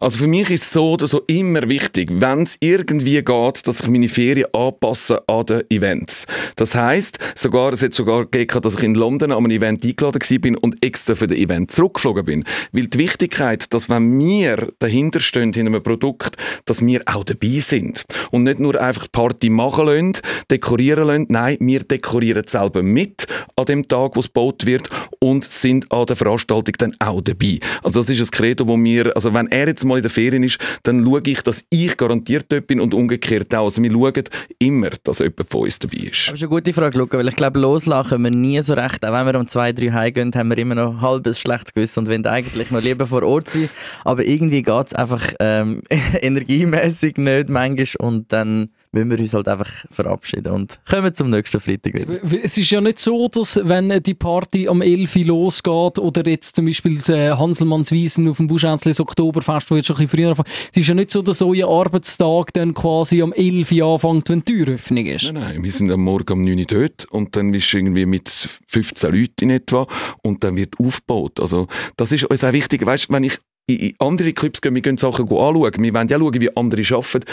Also 0.00 0.18
für 0.18 0.26
mich 0.26 0.50
ist 0.50 0.64
es 0.64 0.72
so 0.72 0.92
oder 0.92 1.06
so 1.06 1.22
immer 1.26 1.68
wichtig, 1.68 2.08
wenn 2.12 2.42
es 2.42 2.56
irgendwie 2.60 3.22
geht, 3.22 3.66
dass 3.66 3.80
ich 3.80 3.88
meine 3.88 4.08
Ferien 4.08 4.46
anpasse 4.52 5.22
an 5.28 5.46
den 5.46 5.62
Events. 5.70 6.26
Das 6.56 6.74
heißt, 6.74 7.18
sogar 7.34 7.72
es 7.72 7.82
hat 7.82 7.94
sogar 7.94 8.26
gegeben, 8.26 8.60
dass 8.60 8.74
ich 8.74 8.82
in 8.82 8.94
London 8.94 9.32
an 9.32 9.38
einem 9.38 9.50
Event 9.50 9.84
eingeladen 9.84 10.40
bin 10.40 10.56
und 10.56 10.84
extra 10.84 11.14
für 11.14 11.26
das 11.26 11.36
Event 11.36 11.70
zurückgeflogen 11.70 12.24
bin. 12.24 12.44
Weil 12.72 12.86
die 12.86 12.98
Wichtigkeit, 12.98 13.72
dass 13.72 13.88
wenn 13.88 14.18
wir 14.18 14.68
dahinter 14.78 15.20
stehen 15.20 15.52
in 15.52 15.66
einem 15.66 15.82
Produkt, 15.82 16.36
dass 16.64 16.84
wir 16.84 17.02
auch 17.06 17.24
dabei 17.24 17.60
sind 17.60 18.04
und 18.30 18.44
nicht 18.44 18.60
nur 18.60 18.80
einfach 18.80 19.04
die 19.04 19.10
Party 19.12 19.50
machen 19.50 19.86
lassen, 19.86 20.12
dekorieren 20.50 21.06
lassen. 21.06 21.26
Nein, 21.28 21.56
wir 21.60 21.80
dekorieren 21.80 22.46
selber 22.46 22.82
mit 22.82 23.26
an 23.56 23.66
dem 23.66 23.88
Tag, 23.88 24.16
wo 24.16 24.20
es 24.20 24.26
gebaut 24.26 24.66
wird 24.66 24.88
und 25.20 25.44
sind 25.44 25.90
an 25.90 26.06
der 26.06 26.16
Veranstaltung 26.16 26.74
dann 26.78 26.94
auch 26.98 27.20
dabei. 27.20 27.60
Also 27.82 28.00
das 28.00 28.10
ist 28.10 28.20
ein 28.20 28.30
Credo, 28.30 28.66
wo 28.66 28.76
wir, 28.76 29.14
also 29.14 29.32
wenn 29.34 29.46
er 29.48 29.68
jetzt 29.68 29.84
mal 29.86 29.96
in 29.96 30.02
der 30.02 30.10
Ferien 30.10 30.42
ist, 30.42 30.58
dann 30.82 31.04
schaue 31.04 31.22
ich, 31.24 31.42
dass 31.42 31.64
ich 31.70 31.96
garantiert 31.96 32.46
dort 32.48 32.66
bin 32.66 32.80
und 32.80 32.94
umgekehrt 32.94 33.54
auch. 33.54 33.64
Also 33.64 33.82
wir 33.82 33.90
schauen 33.90 34.24
immer, 34.58 34.90
dass 35.04 35.20
jemand 35.20 35.50
von 35.50 35.62
uns 35.62 35.78
dabei 35.78 35.98
ist. 35.98 36.28
Das 36.28 36.34
ist 36.34 36.42
eine 36.42 36.48
gute 36.48 36.72
Frage, 36.72 36.98
Luca, 36.98 37.18
weil 37.18 37.28
ich 37.28 37.36
glaube, 37.36 37.58
loslachen 37.58 38.22
wir 38.22 38.30
nie 38.30 38.62
so 38.62 38.74
recht. 38.74 39.04
Auch 39.04 39.12
wenn 39.12 39.26
wir 39.26 39.38
um 39.38 39.48
zwei, 39.48 39.72
drei 39.72 39.90
heimgehen, 39.90 40.32
haben 40.34 40.50
wir 40.50 40.58
immer 40.58 40.74
noch 40.74 40.94
ein 40.94 41.00
halbes 41.00 41.40
schlechtes 41.40 41.74
Gewissen 41.74 42.00
und 42.00 42.08
wollen 42.08 42.26
eigentlich 42.26 42.70
noch 42.70 42.82
lieber 42.82 43.06
vor 43.06 43.22
Ort 43.22 43.50
sein. 43.50 43.68
Aber 44.04 44.24
irgendwie 44.24 44.62
geht 44.62 44.86
es 44.86 44.94
einfach 44.94 45.32
ähm, 45.40 45.82
energiemäßig 46.20 47.16
nicht 47.16 47.48
manchmal 47.48 47.76
und 47.98 48.32
dann 48.32 48.70
müssen 48.96 49.10
wir 49.10 49.18
uns 49.20 49.34
halt 49.34 49.48
einfach 49.48 49.70
verabschieden 49.90 50.52
und 50.52 50.78
kommen 50.88 51.14
zum 51.14 51.30
nächsten 51.30 51.60
Freitag 51.60 51.94
wieder. 51.94 52.18
Es 52.42 52.56
ist 52.56 52.70
ja 52.70 52.80
nicht 52.80 52.98
so, 52.98 53.28
dass 53.28 53.60
wenn 53.62 54.02
die 54.02 54.14
Party 54.14 54.68
am 54.68 54.82
11 54.82 55.16
Uhr 55.16 55.24
losgeht 55.24 55.98
oder 55.98 56.26
jetzt 56.26 56.56
zum 56.56 56.66
Beispiel 56.66 56.96
das 56.96 57.08
äh, 57.08 57.30
Hanselmannswiesen 57.32 58.28
auf 58.28 58.38
dem 58.38 58.46
Buschänzlis 58.46 59.00
Oktoberfest, 59.00 59.70
wo 59.70 59.76
jetzt 59.76 59.86
schon 59.86 59.96
ein 59.96 60.06
bisschen 60.06 60.18
früher 60.18 60.30
anfängt, 60.30 60.48
es 60.72 60.80
ist 60.80 60.88
ja 60.88 60.94
nicht 60.94 61.10
so, 61.10 61.22
dass 61.22 61.42
euer 61.42 61.68
Arbeitstag 61.68 62.52
dann 62.54 62.74
quasi 62.74 63.22
am 63.22 63.32
11 63.32 63.72
Uhr 63.72 63.94
anfängt, 63.94 64.28
wenn 64.30 64.44
die 64.44 64.64
Türöffnung 64.64 65.06
ist. 65.06 65.32
Nein, 65.32 65.42
nein, 65.42 65.62
wir 65.62 65.72
sind 65.72 65.90
am 65.90 66.00
Morgen 66.00 66.32
um 66.32 66.44
9 66.44 66.58
Uhr 66.58 66.64
dort 66.66 67.04
und 67.06 67.36
dann 67.36 67.52
bist 67.52 67.72
du 67.72 67.78
irgendwie 67.78 68.06
mit 68.06 68.28
15 68.66 69.12
Leuten 69.12 69.44
in 69.44 69.50
etwa 69.50 69.86
und 70.22 70.44
dann 70.44 70.56
wird 70.56 70.78
aufgebaut. 70.78 71.40
Also 71.40 71.68
das 71.96 72.12
ist 72.12 72.24
uns 72.24 72.44
auch 72.44 72.52
wichtig, 72.52 72.84
weißt, 72.84 73.10
wenn 73.10 73.24
ich 73.24 73.38
in 73.66 73.94
andere 73.98 74.32
Clubs 74.32 74.60
gehe, 74.60 74.72
wir 74.72 74.80
gehen 74.80 74.96
Sachen 74.96 75.24
anschauen, 75.24 75.82
wir 75.82 75.94
wollen 75.94 76.08
ja 76.08 76.18
schauen, 76.18 76.40
wie 76.40 76.56
andere 76.56 76.96
arbeiten. 76.96 77.24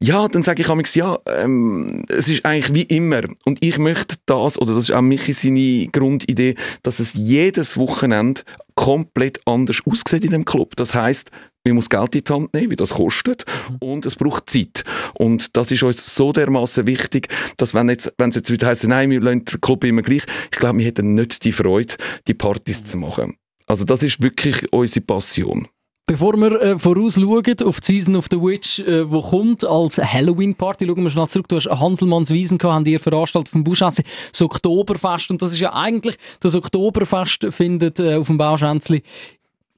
Ja, 0.00 0.26
dann 0.26 0.42
sage 0.42 0.62
ich 0.62 0.68
manchmal, 0.68 0.86
ja, 1.06 1.18
ähm, 1.26 2.04
es 2.08 2.28
ist 2.28 2.44
eigentlich 2.44 2.74
wie 2.74 2.96
immer. 2.96 3.22
Und 3.44 3.64
ich 3.64 3.78
möchte 3.78 4.16
das, 4.26 4.58
oder 4.58 4.74
das 4.74 4.88
ist 4.88 4.92
auch 4.92 5.02
Michi 5.02 5.32
seine 5.32 5.86
Grundidee, 5.92 6.56
dass 6.82 6.98
es 6.98 7.12
jedes 7.14 7.76
Wochenende 7.76 8.42
komplett 8.74 9.40
anders 9.46 9.80
aussieht 9.86 10.24
in 10.24 10.32
dem 10.32 10.44
Club. 10.44 10.74
Das 10.74 10.94
heißt, 10.94 11.30
man 11.64 11.76
muss 11.76 11.88
Geld 11.88 12.16
in 12.16 12.24
die 12.24 12.32
Hand 12.32 12.54
nehmen, 12.54 12.72
wie 12.72 12.76
das 12.76 12.94
kostet, 12.94 13.44
und 13.78 14.04
es 14.04 14.16
braucht 14.16 14.50
Zeit. 14.50 14.82
Und 15.14 15.56
das 15.56 15.70
ist 15.70 15.84
uns 15.84 16.16
so 16.16 16.32
dermaßen 16.32 16.88
wichtig, 16.88 17.28
dass 17.56 17.72
wenn 17.72 17.88
jetzt, 17.88 18.12
wenn 18.18 18.30
es 18.30 18.36
jetzt 18.36 18.50
wieder 18.50 18.66
heisst, 18.66 18.88
nein, 18.88 19.10
wir 19.10 19.20
lassen 19.20 19.44
den 19.44 19.60
Club 19.60 19.84
immer 19.84 20.02
gleich, 20.02 20.24
ich 20.50 20.58
glaube, 20.58 20.78
wir 20.78 20.86
hätten 20.86 21.14
nicht 21.14 21.44
die 21.44 21.52
Freude, 21.52 21.94
die 22.26 22.34
Partys 22.34 22.82
zu 22.82 22.96
machen. 22.96 23.36
Also 23.72 23.86
das 23.86 24.02
ist 24.02 24.22
wirklich 24.22 24.70
unsere 24.70 25.02
Passion. 25.02 25.66
Bevor 26.04 26.36
wir 26.36 26.60
äh, 26.60 26.78
vorausschauen 26.78 27.56
auf 27.64 27.80
die 27.80 27.86
Season 27.86 28.16
of 28.16 28.26
the 28.30 28.36
Witch, 28.36 28.80
äh, 28.80 29.10
wo 29.10 29.22
kommt 29.22 29.64
als 29.64 29.96
Halloween-Party, 29.96 30.84
schauen 30.86 31.02
wir 31.02 31.08
schnell 31.08 31.26
zurück. 31.28 31.48
Du 31.48 31.56
hast 31.56 31.70
Hanselmannswiesen 31.70 32.58
gehabt, 32.58 32.74
haben 32.74 32.84
die 32.84 32.98
veranstaltet 32.98 33.48
vom 33.50 33.64
Buschänzli, 33.64 34.04
das 34.30 34.42
Oktoberfest. 34.42 35.30
Und 35.30 35.40
das 35.40 35.54
ist 35.54 35.60
ja 35.60 35.72
eigentlich, 35.72 36.16
das 36.40 36.54
Oktoberfest 36.54 37.46
findet 37.48 37.98
äh, 37.98 38.16
auf 38.16 38.26
dem 38.26 38.36
Bauschänzli 38.36 39.04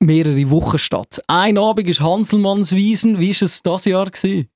mehrere 0.01 0.51
Wochen 0.51 0.79
statt. 0.79 1.23
Ein 1.29 1.57
Abend 1.57 1.89
ist 1.89 2.01
Hanselmannswiesen. 2.01 3.21
Wie 3.21 3.29
war 3.29 3.47
es 3.47 3.63
das 3.63 3.85
Jahr? 3.85 4.11
Gewesen? 4.11 4.49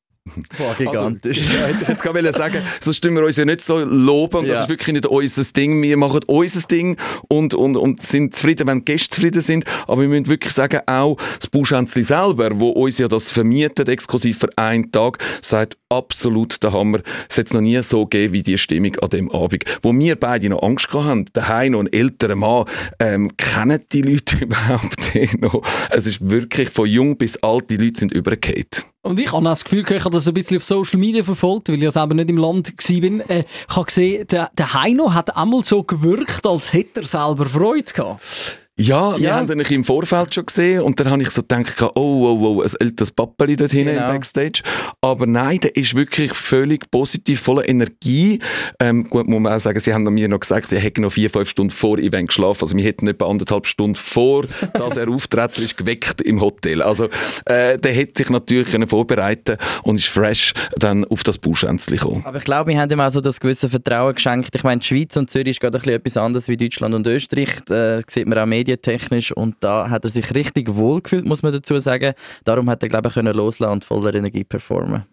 Boah, 0.57 0.75
gigantisch. 0.77 1.41
Also, 1.41 1.53
ja, 1.53 1.67
hätte 1.67 1.83
ich 1.83 1.89
jetzt 1.89 2.03
gerade 2.03 2.33
sagen, 2.33 2.63
sonst 2.81 3.01
tun 3.01 3.15
wir 3.15 3.25
uns 3.25 3.37
ja 3.37 3.45
nicht 3.45 3.61
so 3.61 3.79
loben 3.79 4.39
und 4.39 4.47
Ja. 4.47 4.55
das 4.55 4.63
ist 4.65 4.69
wirklich 4.69 4.95
nicht 4.95 5.07
unser 5.07 5.45
Ding. 5.53 5.81
Wir 5.83 5.97
machen 5.97 6.21
unser 6.27 6.61
Ding 6.63 6.97
und, 7.29 7.55
und, 7.55 7.77
und 7.77 8.03
sind 8.03 8.35
zufrieden, 8.35 8.67
wenn 8.67 8.79
die 8.81 8.85
Gäste 8.93 9.11
zufrieden 9.17 9.43
sind. 9.43 9.65
Aber 9.87 10.03
wir 10.03 10.09
müssen 10.09 10.27
wirklich 10.29 10.53
sagen, 10.53 10.81
auch 10.87 11.17
das 11.39 11.49
Buschänzli 11.49 12.03
selber, 12.03 12.51
wo 12.61 12.71
uns 12.71 12.99
ja 12.99 13.09
das 13.09 13.31
vermietet, 13.31 13.89
exklusiv 13.89 14.39
für 14.39 14.49
einen 14.57 14.91
Tag, 14.93 15.19
sagt 15.43 15.77
absolut 15.89 16.62
der 16.62 16.73
Hammer. 16.73 17.00
Es 17.29 17.38
hat 17.38 17.47
es 17.47 17.52
noch 17.52 17.61
nie 17.61 17.83
so 17.83 18.05
gegeben 18.07 18.33
wie 18.33 18.43
die 18.43 18.59
Stimmung 18.59 18.97
an 18.97 19.11
dem 19.11 19.31
Abend. 19.31 19.64
Wo 19.83 19.93
wir 19.93 20.17
beide 20.17 20.49
noch 20.49 20.62
Angst 20.62 20.93
haben, 20.93 21.26
daheim 21.33 21.73
noch 21.73 21.81
ein 21.81 21.93
älterer 21.93 22.37
Mann, 22.37 22.64
ähm, 22.99 23.37
kennen 23.37 23.83
die 23.93 24.02
Leute 24.02 24.37
überhaupt 24.45 25.14
noch? 25.38 25.62
Es 25.91 26.07
ist 26.07 26.29
wirklich 26.29 26.71
von 26.71 26.87
jung 26.87 27.17
bis 27.17 27.37
alt, 27.43 27.71
die 27.71 27.76
Leute 27.76 28.00
sind 28.00 28.12
übergeht. 28.12 28.85
Und 29.09 29.19
ich 29.19 29.33
habe 29.33 29.43
das 29.43 29.65
Gefühl, 29.65 29.87
ich 29.88 30.05
habe 30.05 30.15
das 30.15 30.29
ein 30.29 30.35
bisschen 30.35 30.59
auf 30.59 30.65
Social 30.65 31.00
Media 31.00 31.23
verfolgt, 31.23 31.71
weil 31.71 31.77
ich 31.77 31.83
ja 31.83 31.91
selber 31.91 32.12
nicht 32.12 32.29
im 32.29 32.37
Land 32.37 32.75
war. 32.77 33.31
Äh, 33.31 33.45
ich 33.67 33.75
habe 33.75 33.87
gesehen, 33.87 34.27
der, 34.29 34.50
der 34.53 34.75
Heino 34.75 35.15
hat 35.15 35.35
einmal 35.35 35.65
so 35.65 35.83
gewirkt, 35.83 36.47
als 36.47 36.75
hätte 36.75 37.00
er 37.00 37.07
selber 37.07 37.47
Freude 37.47 37.91
gehabt. 37.91 38.68
Ja, 38.80 39.18
wir 39.18 39.28
Ja. 39.28 39.35
haben 39.37 39.50
ihn 39.50 39.66
im 39.66 39.85
Vorfeld 39.85 40.35
schon 40.35 40.47
gesehen 40.47 40.82
und 40.82 41.00
dann 41.00 41.11
habe 41.11 41.20
ich 41.20 41.30
so 41.30 41.42
gedacht, 41.42 41.82
oh, 41.82 41.90
oh, 41.97 42.38
oh, 42.40 42.62
ein 42.62 42.70
älteres 42.78 43.11
Pappeli 43.11 43.56
dort 43.56 43.73
hinten 43.73 43.94
Genau. 43.94 44.06
im 44.06 44.12
Backstage. 44.14 44.62
Aber 45.00 45.26
nein, 45.26 45.58
der 45.58 45.75
ist 45.75 45.97
wirklich 45.97 46.32
völlig 46.32 46.88
positiv, 46.92 47.40
voller 47.40 47.68
Energie. 47.68 48.38
Ähm, 48.78 49.08
gut, 49.11 49.26
muss 49.26 49.40
man 49.40 49.52
auch 49.52 49.58
sagen, 49.58 49.80
sie 49.80 49.92
haben 49.92 50.04
mir 50.04 50.28
noch 50.28 50.38
gesagt, 50.38 50.70
sie 50.70 50.78
hätten 50.78 51.02
noch 51.02 51.11
vier, 51.12 51.28
fünf 51.28 51.49
Stunden 51.49 51.70
vor 51.73 51.99
Event 51.99 52.28
geschlafen. 52.28 52.62
Also 52.62 52.76
wir 52.76 52.85
hätten 52.85 53.08
etwa 53.08 53.26
anderthalb 53.28 53.66
Stunden 53.66 53.97
vor, 53.97 54.44
dass 54.75 54.97
er 54.97 55.08
auftreten 55.12 55.62
ist, 55.64 55.76
geweckt 55.76 56.20
im 56.23 56.40
Hotel. 56.40 56.80
Also 56.80 57.08
äh, 57.47 57.78
der 57.78 57.92
hätte 57.92 58.12
sich 58.23 58.30
natürlich 58.30 58.68
können 58.70 58.87
vorbereiten 58.87 59.56
und 59.82 59.97
ist 59.97 60.06
fresh 60.06 60.54
dann 60.78 61.04
auf 61.06 61.25
das 61.25 61.38
Bauschänzli 61.38 61.97
gekommen. 61.97 62.23
Aber 62.25 62.38
ich 62.38 62.44
glaube, 62.44 62.70
wir 62.70 62.80
haben 62.80 62.90
ihm 62.92 63.00
auch 63.00 63.11
so 63.11 63.20
das 63.20 63.40
gewisse 63.40 63.68
Vertrauen 63.68 64.14
geschenkt. 64.14 64.54
Ich 64.54 64.62
meine, 64.62 64.78
die 64.80 64.87
Schweiz 64.87 65.16
und 65.16 65.30
Zürich 65.30 65.49
ist 65.49 65.61
gerade 65.61 65.78
ein 65.78 65.82
bisschen 65.82 65.97
etwas 65.97 66.16
anderes 66.16 66.47
wie 66.47 66.56
Deutschland 66.56 66.94
und 66.94 67.06
Österreich. 67.08 67.49
Da 67.66 68.00
sieht 68.08 68.26
man 68.28 68.38
auch 68.38 68.47
medientechnisch 68.69 69.33
und 69.33 69.57
da 69.61 69.91
hat 69.91 70.05
er 70.05 70.11
sich 70.11 70.35
richtig 70.35 70.75
wohl 70.75 71.01
gefühlt, 71.01 71.25
muss 71.25 71.43
man 71.43 71.53
dazu 71.53 71.79
sagen. 71.79 72.13
Darum 72.45 72.69
hat 72.69 72.83
er, 72.83 72.89
glaube 72.89 73.09
ich, 73.09 73.15
können 73.15 73.35
loslassen 73.35 73.73
und 73.73 73.85
voller 73.85 74.15
Energie 74.15 74.45
performen. 74.45 75.05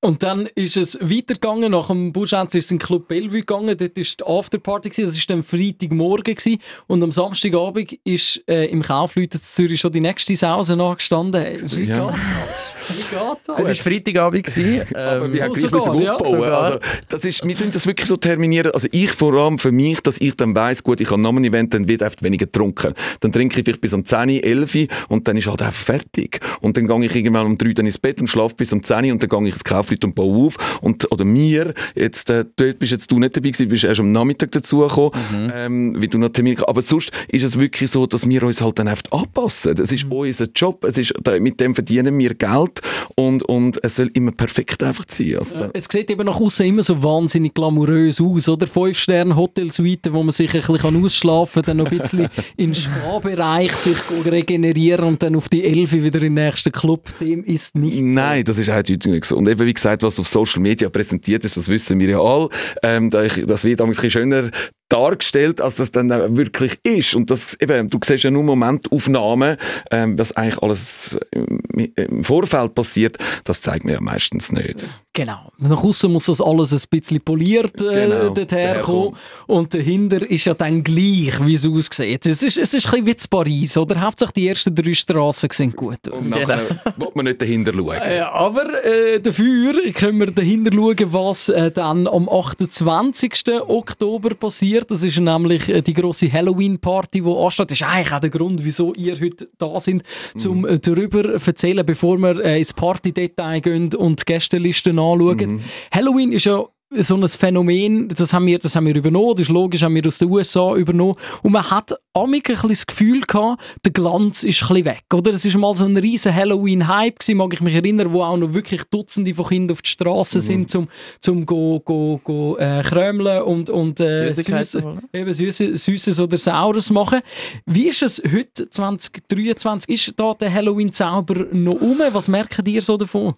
Und 0.00 0.22
dann 0.22 0.46
ist 0.54 0.76
es 0.76 0.96
weitergegangen, 1.00 1.72
nach 1.72 1.88
dem 1.88 2.12
Buschenz 2.12 2.54
ist 2.54 2.66
es 2.66 2.70
in 2.70 2.78
den 2.78 2.86
Club 2.86 3.08
Bellevue 3.08 3.40
gegangen, 3.40 3.76
dort 3.76 3.96
war 3.96 4.04
die 4.04 4.24
Afterparty, 4.24 4.90
gewesen. 4.90 5.06
das 5.08 5.16
war 5.28 5.34
dann 5.36 5.42
Freitagmorgen 5.42 6.36
gewesen. 6.36 6.60
und 6.86 7.02
am 7.02 7.10
Samstagabend 7.10 7.98
ist 8.04 8.40
äh, 8.48 8.66
im 8.66 8.82
Kaufleuten 8.82 9.40
Zürich 9.42 9.80
schon 9.80 9.90
die 9.92 9.98
nächste 10.00 10.36
Sause 10.36 10.76
nachgestanden. 10.76 11.44
Wie 11.72 11.82
Ja. 11.82 12.06
geht 12.06 12.14
das? 12.48 12.76
Wie 12.90 12.94
geht 13.02 13.38
das? 13.44 13.58
Es 13.58 13.64
war 13.64 13.74
Freitagabend. 13.92 14.46
gewesen, 14.46 14.82
Aber 14.96 15.24
ähm, 15.24 15.32
wir 15.32 15.42
haben 15.42 15.52
gleich 15.54 15.68
sogar, 15.70 15.94
ja, 16.00 16.12
aufbauen. 16.14 16.30
sogar. 16.30 16.62
also, 16.62 16.78
das 17.08 17.24
ist, 17.24 17.44
wir 17.44 17.56
tun 17.56 17.70
das 17.72 17.86
wirklich 17.88 18.06
so 18.08 18.16
terminieren. 18.16 18.70
Also 18.72 18.86
ich 18.92 19.10
vor 19.10 19.34
allem 19.34 19.58
für 19.58 19.72
mich, 19.72 20.00
dass 20.00 20.20
ich 20.20 20.36
dann 20.36 20.54
weiss, 20.54 20.84
gut, 20.84 21.00
ich 21.00 21.10
habe 21.10 21.20
noch 21.20 21.32
ein 21.34 21.44
Event, 21.44 21.74
dann 21.74 21.88
wird 21.88 22.04
einfach 22.04 22.22
weniger 22.22 22.46
getrunken. 22.46 22.94
Dann 23.18 23.32
trinke 23.32 23.58
ich 23.58 23.64
vielleicht 23.64 23.80
bis 23.80 23.94
um 23.94 24.04
10, 24.04 24.28
11 24.44 24.86
und 25.08 25.26
dann 25.26 25.36
ist 25.36 25.48
halt 25.48 25.60
einfach 25.60 25.74
fertig. 25.82 26.38
Und 26.60 26.76
dann 26.76 26.86
gehe 26.86 27.04
ich 27.04 27.16
irgendwann 27.16 27.46
um 27.46 27.58
3 27.58 27.72
dann 27.72 27.86
ins 27.86 27.98
Bett 27.98 28.20
und 28.20 28.28
schlafe 28.28 28.54
bis 28.54 28.72
um 28.72 28.80
10 28.80 29.10
und 29.10 29.20
dann 29.22 29.28
gehe 29.28 29.48
ich 29.48 29.54
ins 29.54 29.64
Kaufleute 29.88 30.06
und 30.06 30.14
baue 30.14 30.46
auf. 30.46 30.56
Und, 30.82 31.10
oder 31.10 31.24
mir, 31.24 31.74
jetzt, 31.94 32.30
äh, 32.30 32.44
dort 32.56 32.78
bist 32.78 32.92
jetzt 32.92 33.10
du 33.10 33.18
nicht 33.18 33.36
dabei 33.36 33.50
gewesen, 33.50 33.68
bist 33.68 33.84
erst 33.84 34.00
am 34.00 34.12
Nachmittag 34.12 34.52
dazugekommen, 34.52 35.12
ähm, 35.54 35.96
wie 36.00 36.08
du 36.08 36.18
noch 36.18 36.28
Termin 36.30 36.58
Aber 36.66 36.82
sonst 36.82 37.10
ist 37.28 37.42
es 37.44 37.58
wirklich 37.58 37.90
so, 37.90 38.06
dass 38.06 38.28
wir 38.28 38.42
uns 38.42 38.60
halt 38.60 38.78
dann 38.78 38.88
einfach 38.88 39.10
anpassen. 39.12 39.74
Das 39.74 39.92
ist 39.92 40.06
unser 40.10 40.46
Job. 40.54 40.84
Es 40.84 40.98
ist, 40.98 41.14
mit 41.40 41.60
dem 41.60 41.74
verdienen 41.74 42.18
wir 42.18 42.34
Geld 42.34 42.80
und, 43.16 43.42
und 43.44 43.82
es 43.82 43.96
soll 43.96 44.10
immer 44.14 44.32
perfekt 44.32 44.82
einfach 44.82 45.04
sein. 45.08 45.36
Also, 45.38 45.56
da- 45.56 45.70
Es 45.72 45.86
sieht 45.90 46.10
eben 46.10 46.26
nach 46.26 46.38
außen 46.40 46.66
immer 46.66 46.82
so 46.82 47.02
wahnsinnig 47.02 47.54
glamourös 47.54 48.20
aus, 48.20 48.48
oder? 48.48 48.66
Fünf 48.66 48.98
Sterne 48.98 49.34
Hotelsuite, 49.36 50.12
wo 50.12 50.22
man 50.22 50.32
sich 50.32 50.52
ein 50.54 50.60
bisschen 50.62 51.04
ausschlafen 51.04 51.62
kann, 51.62 51.76
dann 51.78 51.84
noch 51.84 51.90
ein 51.92 51.98
bisschen 51.98 52.28
in 52.56 52.66
den 52.72 52.74
Spa-Bereich 52.74 53.72
sich 53.76 53.96
regenerieren 54.24 55.04
und 55.06 55.22
dann 55.22 55.36
auf 55.36 55.48
die 55.48 55.64
Elfe 55.64 56.02
wieder 56.02 56.18
in 56.22 56.34
den 56.36 56.44
nächsten 56.46 56.72
Club. 56.72 57.08
Dem 57.20 57.44
ist 57.44 57.74
nicht 57.76 58.02
Nein, 58.02 58.44
das 58.44 58.58
ist 58.58 58.68
halt 58.68 58.90
heute 58.90 59.10
nicht 59.10 59.24
so. 59.24 59.36
Und 59.36 59.48
eben, 59.48 59.64
wie 59.66 59.72
gesagt, 59.78 60.02
was 60.02 60.18
auf 60.18 60.28
Social 60.28 60.60
Media 60.60 60.88
präsentiert 60.88 61.44
ist, 61.44 61.56
das 61.56 61.68
wissen 61.68 61.98
wir 61.98 62.08
ja 62.08 62.20
alle. 62.20 62.48
Ähm, 62.82 63.10
das 63.10 63.64
wird 63.64 63.80
damals 63.80 63.98
ein 63.98 64.02
bisschen 64.02 64.10
schöner 64.10 64.50
dargestellt, 64.88 65.60
als 65.60 65.76
das 65.76 65.90
dann 65.90 66.36
wirklich 66.36 66.78
ist. 66.82 67.14
Und 67.14 67.30
das, 67.30 67.54
eben, 67.60 67.90
du 67.90 67.98
siehst 68.04 68.24
ja 68.24 68.30
nur 68.30 68.42
Momentaufnahmen, 68.42 69.56
ähm, 69.90 70.18
was 70.18 70.32
eigentlich 70.32 70.62
alles 70.62 71.18
im, 71.30 72.24
Vorfeld 72.24 72.74
passiert, 72.74 73.18
das 73.44 73.60
zeigt 73.60 73.84
mir 73.84 73.92
ja 73.92 74.00
meistens 74.00 74.50
nicht. 74.50 74.90
Genau. 75.12 75.50
Nach 75.58 75.82
außen 75.82 76.10
muss 76.12 76.26
das 76.26 76.40
alles 76.40 76.72
ein 76.72 76.80
bisschen 76.90 77.20
poliert 77.20 77.80
äh, 77.82 78.06
Genau, 78.06 78.24
dorthin 78.26 78.46
daherkommen. 78.46 79.02
kommen. 79.02 79.16
Und 79.46 79.74
dahinter 79.74 80.30
ist 80.30 80.44
ja 80.44 80.54
dann 80.54 80.84
gleich, 80.84 81.34
wie 81.44 81.54
es 81.54 81.66
aussieht. 81.66 82.26
Es 82.26 82.42
ist, 82.42 82.56
es 82.56 82.74
ist 82.74 82.86
ein 82.86 82.90
bisschen 82.90 83.06
wie 83.06 83.16
zu 83.16 83.28
Paris, 83.28 83.76
oder? 83.76 84.00
Hauptsache 84.00 84.32
die 84.32 84.46
ersten 84.48 84.74
drei 84.74 84.94
Straßen 84.94 85.48
sehen 85.52 85.72
gut 85.72 86.08
aus. 86.08 86.22
Und 86.22 86.30
nachher 86.30 86.68
will 86.96 87.08
man 87.14 87.24
nicht 87.24 87.42
dahinter 87.42 87.72
schauen. 87.72 87.98
Äh, 88.00 88.20
aber 88.20 88.84
äh, 88.84 89.20
dafür 89.20 89.92
können 89.92 90.20
wir 90.20 90.30
dahinter 90.30 90.72
schauen, 90.72 91.12
was 91.12 91.48
äh, 91.48 91.70
dann 91.72 92.06
am 92.06 92.28
28. 92.28 93.32
Oktober 93.66 94.30
passiert. 94.30 94.77
Das 94.86 95.02
ist 95.02 95.18
nämlich 95.18 95.68
äh, 95.68 95.82
die 95.82 95.94
große 95.94 96.32
Halloween-Party, 96.32 97.22
die 97.22 97.30
ansteht. 97.30 97.70
Das 97.70 97.80
ist 97.80 97.86
eigentlich 97.86 98.12
auch 98.12 98.20
der 98.20 98.30
Grund, 98.30 98.64
wieso 98.64 98.94
ihr 98.94 99.18
heute 99.20 99.48
da 99.58 99.78
sind, 99.80 100.02
um 100.46 100.66
äh, 100.66 100.78
darüber 100.78 101.38
zu 101.38 101.46
erzählen, 101.46 101.84
bevor 101.84 102.18
wir 102.18 102.44
äh, 102.44 102.58
ins 102.58 102.72
Party-Detail 102.72 103.60
gehen 103.60 103.94
und 103.94 104.20
die 104.20 104.24
Gästelisten 104.24 104.98
anschauen. 104.98 105.62
Halloween 105.92 106.32
ist 106.32 106.44
ja 106.44 106.64
so 106.90 107.16
ein 107.16 107.28
Phänomen, 107.28 108.08
das 108.08 108.32
haben 108.32 108.46
wir, 108.46 108.58
das 108.58 108.74
haben 108.74 108.86
wir 108.86 108.96
übernommen, 108.96 109.34
das 109.34 109.42
ist 109.42 109.48
logisch, 109.50 109.82
haben 109.82 109.94
wir 109.94 110.06
aus 110.06 110.18
den 110.18 110.30
USA 110.30 110.74
übernommen. 110.74 111.16
Und 111.42 111.52
man 111.52 111.70
hat 111.70 111.94
amig 112.14 112.48
ein 112.48 112.54
bisschen 112.54 112.68
das 112.70 112.86
Gefühl 112.86 113.20
gehabt, 113.20 113.62
der 113.84 113.92
Glanz 113.92 114.42
ist 114.42 114.62
ein 114.62 114.68
bisschen 114.68 114.84
weg, 114.86 115.04
oder? 115.12 115.32
Es 115.32 115.44
ist 115.44 115.56
mal 115.56 115.74
so 115.74 115.84
ein 115.84 115.96
riesen 115.96 116.34
Halloween-Hype 116.34 117.18
gewesen, 117.18 117.36
mag 117.36 117.52
ich 117.52 117.60
mich 117.60 117.74
erinnern, 117.74 118.12
wo 118.12 118.22
auch 118.22 118.38
noch 118.38 118.54
wirklich 118.54 118.84
Dutzende 118.84 119.34
von 119.34 119.46
Kindern 119.46 119.74
auf 119.74 119.82
die 119.82 119.90
Straße 119.90 120.40
sind, 120.40 120.70
zum, 120.70 120.88
zum 121.20 121.44
go, 121.44 121.80
go, 121.80 122.20
go, 122.24 122.56
äh, 122.56 122.82
krömeln 122.82 123.42
und, 123.42 123.68
und 123.68 124.00
äh, 124.00 124.32
Süßes 124.32 126.20
oder 126.20 126.36
Saures 126.38 126.90
machen. 126.90 127.20
Wie 127.66 127.88
ist 127.88 128.02
es 128.02 128.22
heute, 128.24 128.70
2023, 128.70 129.90
ist 129.90 130.14
da 130.16 130.32
der 130.32 130.52
Halloween-Zauber 130.52 131.48
noch 131.52 131.80
um? 131.80 131.98
Was 132.12 132.28
merken 132.28 132.64
ihr 132.66 132.80
so 132.80 132.96
davon? 132.96 133.34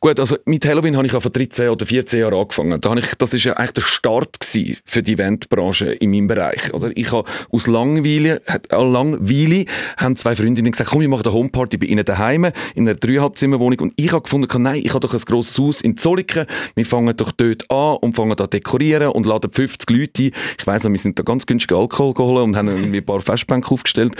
Gut, 0.00 0.20
also 0.20 0.36
mit 0.44 0.64
Halloween 0.66 0.96
habe 0.96 1.06
ich 1.06 1.12
ja 1.12 1.20
vor 1.20 1.30
13 1.30 1.68
oder 1.70 1.84
14 1.86 2.20
Jahren 2.20 2.34
angefangen. 2.34 2.80
Da 2.80 2.94
ich, 2.94 3.14
das 3.16 3.34
ist 3.34 3.44
ja 3.44 3.54
eigentlich 3.54 3.72
der 3.72 3.80
Start 3.82 4.36
für 4.84 5.02
die 5.02 5.12
Eventbranche 5.14 5.86
in 5.92 6.10
meinem 6.10 6.28
Bereich. 6.28 6.72
Oder? 6.72 6.90
Ich 6.94 7.10
habe 7.12 7.28
aus 7.50 7.66
Langweile, 7.66 8.40
hat- 8.46 8.72
äh, 8.72 8.76
Langweile 8.76 9.64
haben 9.96 10.16
zwei 10.16 10.34
Freundinnen 10.34 10.72
gesagt, 10.72 10.90
komm, 10.90 11.00
wir 11.00 11.08
machen 11.08 11.24
eine 11.24 11.32
Homeparty 11.34 11.76
bei 11.78 11.86
ihnen 11.86 12.04
daheim 12.04 12.44
in 12.74 12.88
einer 12.88 12.94
Dreieinhalbzimmerwohnung. 12.94 13.80
Und 13.80 13.92
ich 13.96 14.12
habe 14.12 14.22
gefunden, 14.22 14.62
nein, 14.62 14.80
ich 14.84 14.90
habe 14.90 15.00
doch 15.00 15.12
ein 15.14 15.20
grosses 15.20 15.58
Haus 15.58 15.80
in 15.80 15.96
Zolliken. 15.96 16.46
Wir 16.74 16.86
fangen 16.86 17.16
doch 17.16 17.32
dort 17.32 17.70
an 17.70 17.96
und 18.00 18.14
fangen 18.16 18.36
da 18.36 18.46
dekorieren 18.46 19.08
und 19.08 19.26
laden 19.26 19.50
50 19.52 19.90
Leute 19.90 20.22
ein. 20.24 20.32
Ich 20.58 20.66
weiss 20.66 20.84
noch, 20.84 20.92
wir 20.92 20.98
sind 20.98 21.18
da 21.18 21.22
ganz 21.22 21.44
günstig 21.46 21.76
Alkohol 21.76 22.14
geholt 22.14 22.44
und 22.44 22.56
haben 22.56 22.68
ein 22.68 23.04
paar 23.04 23.20
Festbänke 23.20 23.70
aufgestellt. 23.70 24.14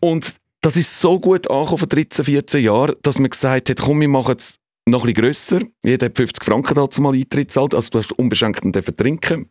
Und 0.00 0.34
das 0.60 0.76
ist 0.76 1.00
so 1.00 1.20
gut 1.20 1.50
angekommen 1.50 1.78
vor 1.78 1.88
13, 1.88 2.24
14 2.24 2.64
Jahren, 2.64 2.96
dass 3.02 3.18
man 3.18 3.30
gesagt 3.30 3.70
hat, 3.70 3.80
komm, 3.80 4.00
wir 4.00 4.08
machen 4.08 4.36
es 4.38 4.58
noch 4.86 5.04
ein 5.04 5.12
bisschen 5.12 5.22
grösser. 5.22 5.60
Jeder 5.84 6.06
hat 6.06 6.16
50 6.16 6.44
Franken 6.44 6.74
dazu 6.74 7.00
mal 7.00 7.14
Eintritt 7.14 7.52
zahlt, 7.52 7.74
also 7.74 7.90
du 7.90 7.98
hast 7.98 8.12
unbeschränkt 8.12 8.62
trinken. 8.96 9.50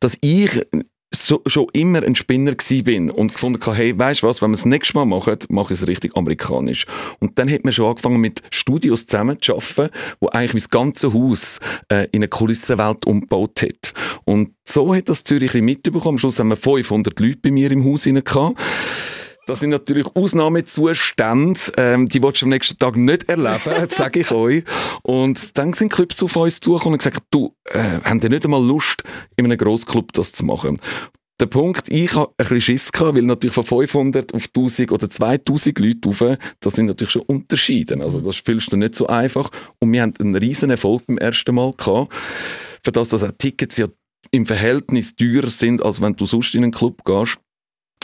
Dass 0.00 0.16
ich 0.20 0.60
so, 1.14 1.42
schon 1.46 1.66
immer 1.72 2.02
ein 2.02 2.16
Spinner 2.16 2.54
bin 2.82 3.10
und 3.10 3.32
gefunden 3.32 3.64
habe, 3.64 3.76
hey, 3.76 3.96
weißt 3.96 4.22
du 4.22 4.26
was, 4.26 4.42
wenn 4.42 4.50
wir 4.50 4.54
es 4.54 4.62
das 4.62 4.66
nächste 4.66 4.96
Mal 4.96 5.04
machen, 5.04 5.38
mache 5.48 5.72
ich 5.72 5.80
es 5.80 5.86
richtig 5.86 6.16
amerikanisch. 6.16 6.86
Und 7.20 7.38
dann 7.38 7.50
hat 7.50 7.64
man 7.64 7.72
schon 7.72 7.86
angefangen 7.86 8.20
mit 8.20 8.42
Studios 8.50 9.06
zusammen 9.06 9.40
zu 9.40 9.54
arbeiten, 9.54 9.94
wo 10.20 10.28
eigentlich 10.28 10.54
wie 10.54 10.58
das 10.58 10.70
ganze 10.70 11.12
Haus 11.12 11.60
äh, 11.88 12.08
in 12.10 12.18
eine 12.18 12.28
Kulissenwelt 12.28 13.06
umgebaut 13.06 13.62
hat. 13.62 13.94
Und 14.24 14.54
so 14.64 14.94
hat 14.94 15.08
das 15.08 15.24
Zürich 15.24 15.54
mitbekommen. 15.54 16.14
Am 16.14 16.18
Schluss 16.18 16.38
haben 16.38 16.48
wir 16.48 16.56
500 16.56 17.18
Leute 17.20 17.38
bei 17.42 17.50
mir 17.50 17.70
im 17.70 17.84
Haus 17.84 18.06
rein 18.06 18.22
gehabt. 18.22 18.58
Das 19.46 19.60
sind 19.60 19.70
natürlich 19.70 20.06
Ausnahmezustände, 20.14 21.60
ähm, 21.76 22.08
die 22.08 22.22
willst 22.22 22.40
du 22.40 22.46
am 22.46 22.50
nächsten 22.50 22.78
Tag 22.78 22.96
nicht 22.96 23.28
erleben, 23.28 23.88
sage 23.88 24.20
ich 24.20 24.30
euch. 24.30 24.64
Und 25.02 25.58
dann 25.58 25.74
sind 25.74 25.92
Clubs 25.92 26.22
auf 26.22 26.36
uns 26.36 26.60
zugekommen 26.60 26.94
und 26.94 26.98
gesagt, 26.98 27.22
du, 27.30 27.54
äh, 27.64 28.00
haben 28.04 28.20
die 28.20 28.28
nicht 28.28 28.44
einmal 28.44 28.64
Lust, 28.64 29.02
in 29.36 29.44
einem 29.44 29.58
Grossclub 29.58 30.12
das 30.12 30.32
zu 30.32 30.44
machen? 30.44 30.80
Der 31.40 31.46
Punkt, 31.46 31.88
ich 31.88 32.14
habe 32.14 32.30
ein 32.30 32.34
bisschen 32.36 32.60
Schiss 32.60 32.92
gehabt, 32.92 33.16
weil 33.16 33.22
natürlich 33.22 33.54
von 33.54 33.64
500 33.64 34.32
auf 34.32 34.46
1000 34.46 34.92
oder 34.92 35.10
2000 35.10 35.78
Leute 35.80 36.08
rauf, 36.08 36.38
das 36.60 36.72
sind 36.74 36.86
natürlich 36.86 37.10
schon 37.10 37.22
Unterschiede. 37.22 38.00
Also 38.00 38.20
das 38.20 38.36
fühlst 38.36 38.72
du 38.72 38.76
nicht 38.76 38.94
so 38.94 39.08
einfach. 39.08 39.50
Und 39.80 39.92
wir 39.92 40.02
haben 40.02 40.14
einen 40.20 40.36
riesen 40.36 40.70
Erfolg 40.70 41.06
beim 41.06 41.18
ersten 41.18 41.54
Mal 41.54 41.72
gehabt, 41.72 42.12
für 42.82 42.92
das, 42.92 43.08
dass 43.08 43.24
auch 43.24 43.32
Tickets 43.36 43.76
ja 43.76 43.88
im 44.30 44.46
Verhältnis 44.46 45.16
teurer 45.16 45.50
sind, 45.50 45.82
als 45.82 46.00
wenn 46.00 46.14
du 46.14 46.24
sonst 46.24 46.54
in 46.54 46.62
einen 46.62 46.72
Club 46.72 47.04
gehst 47.04 47.38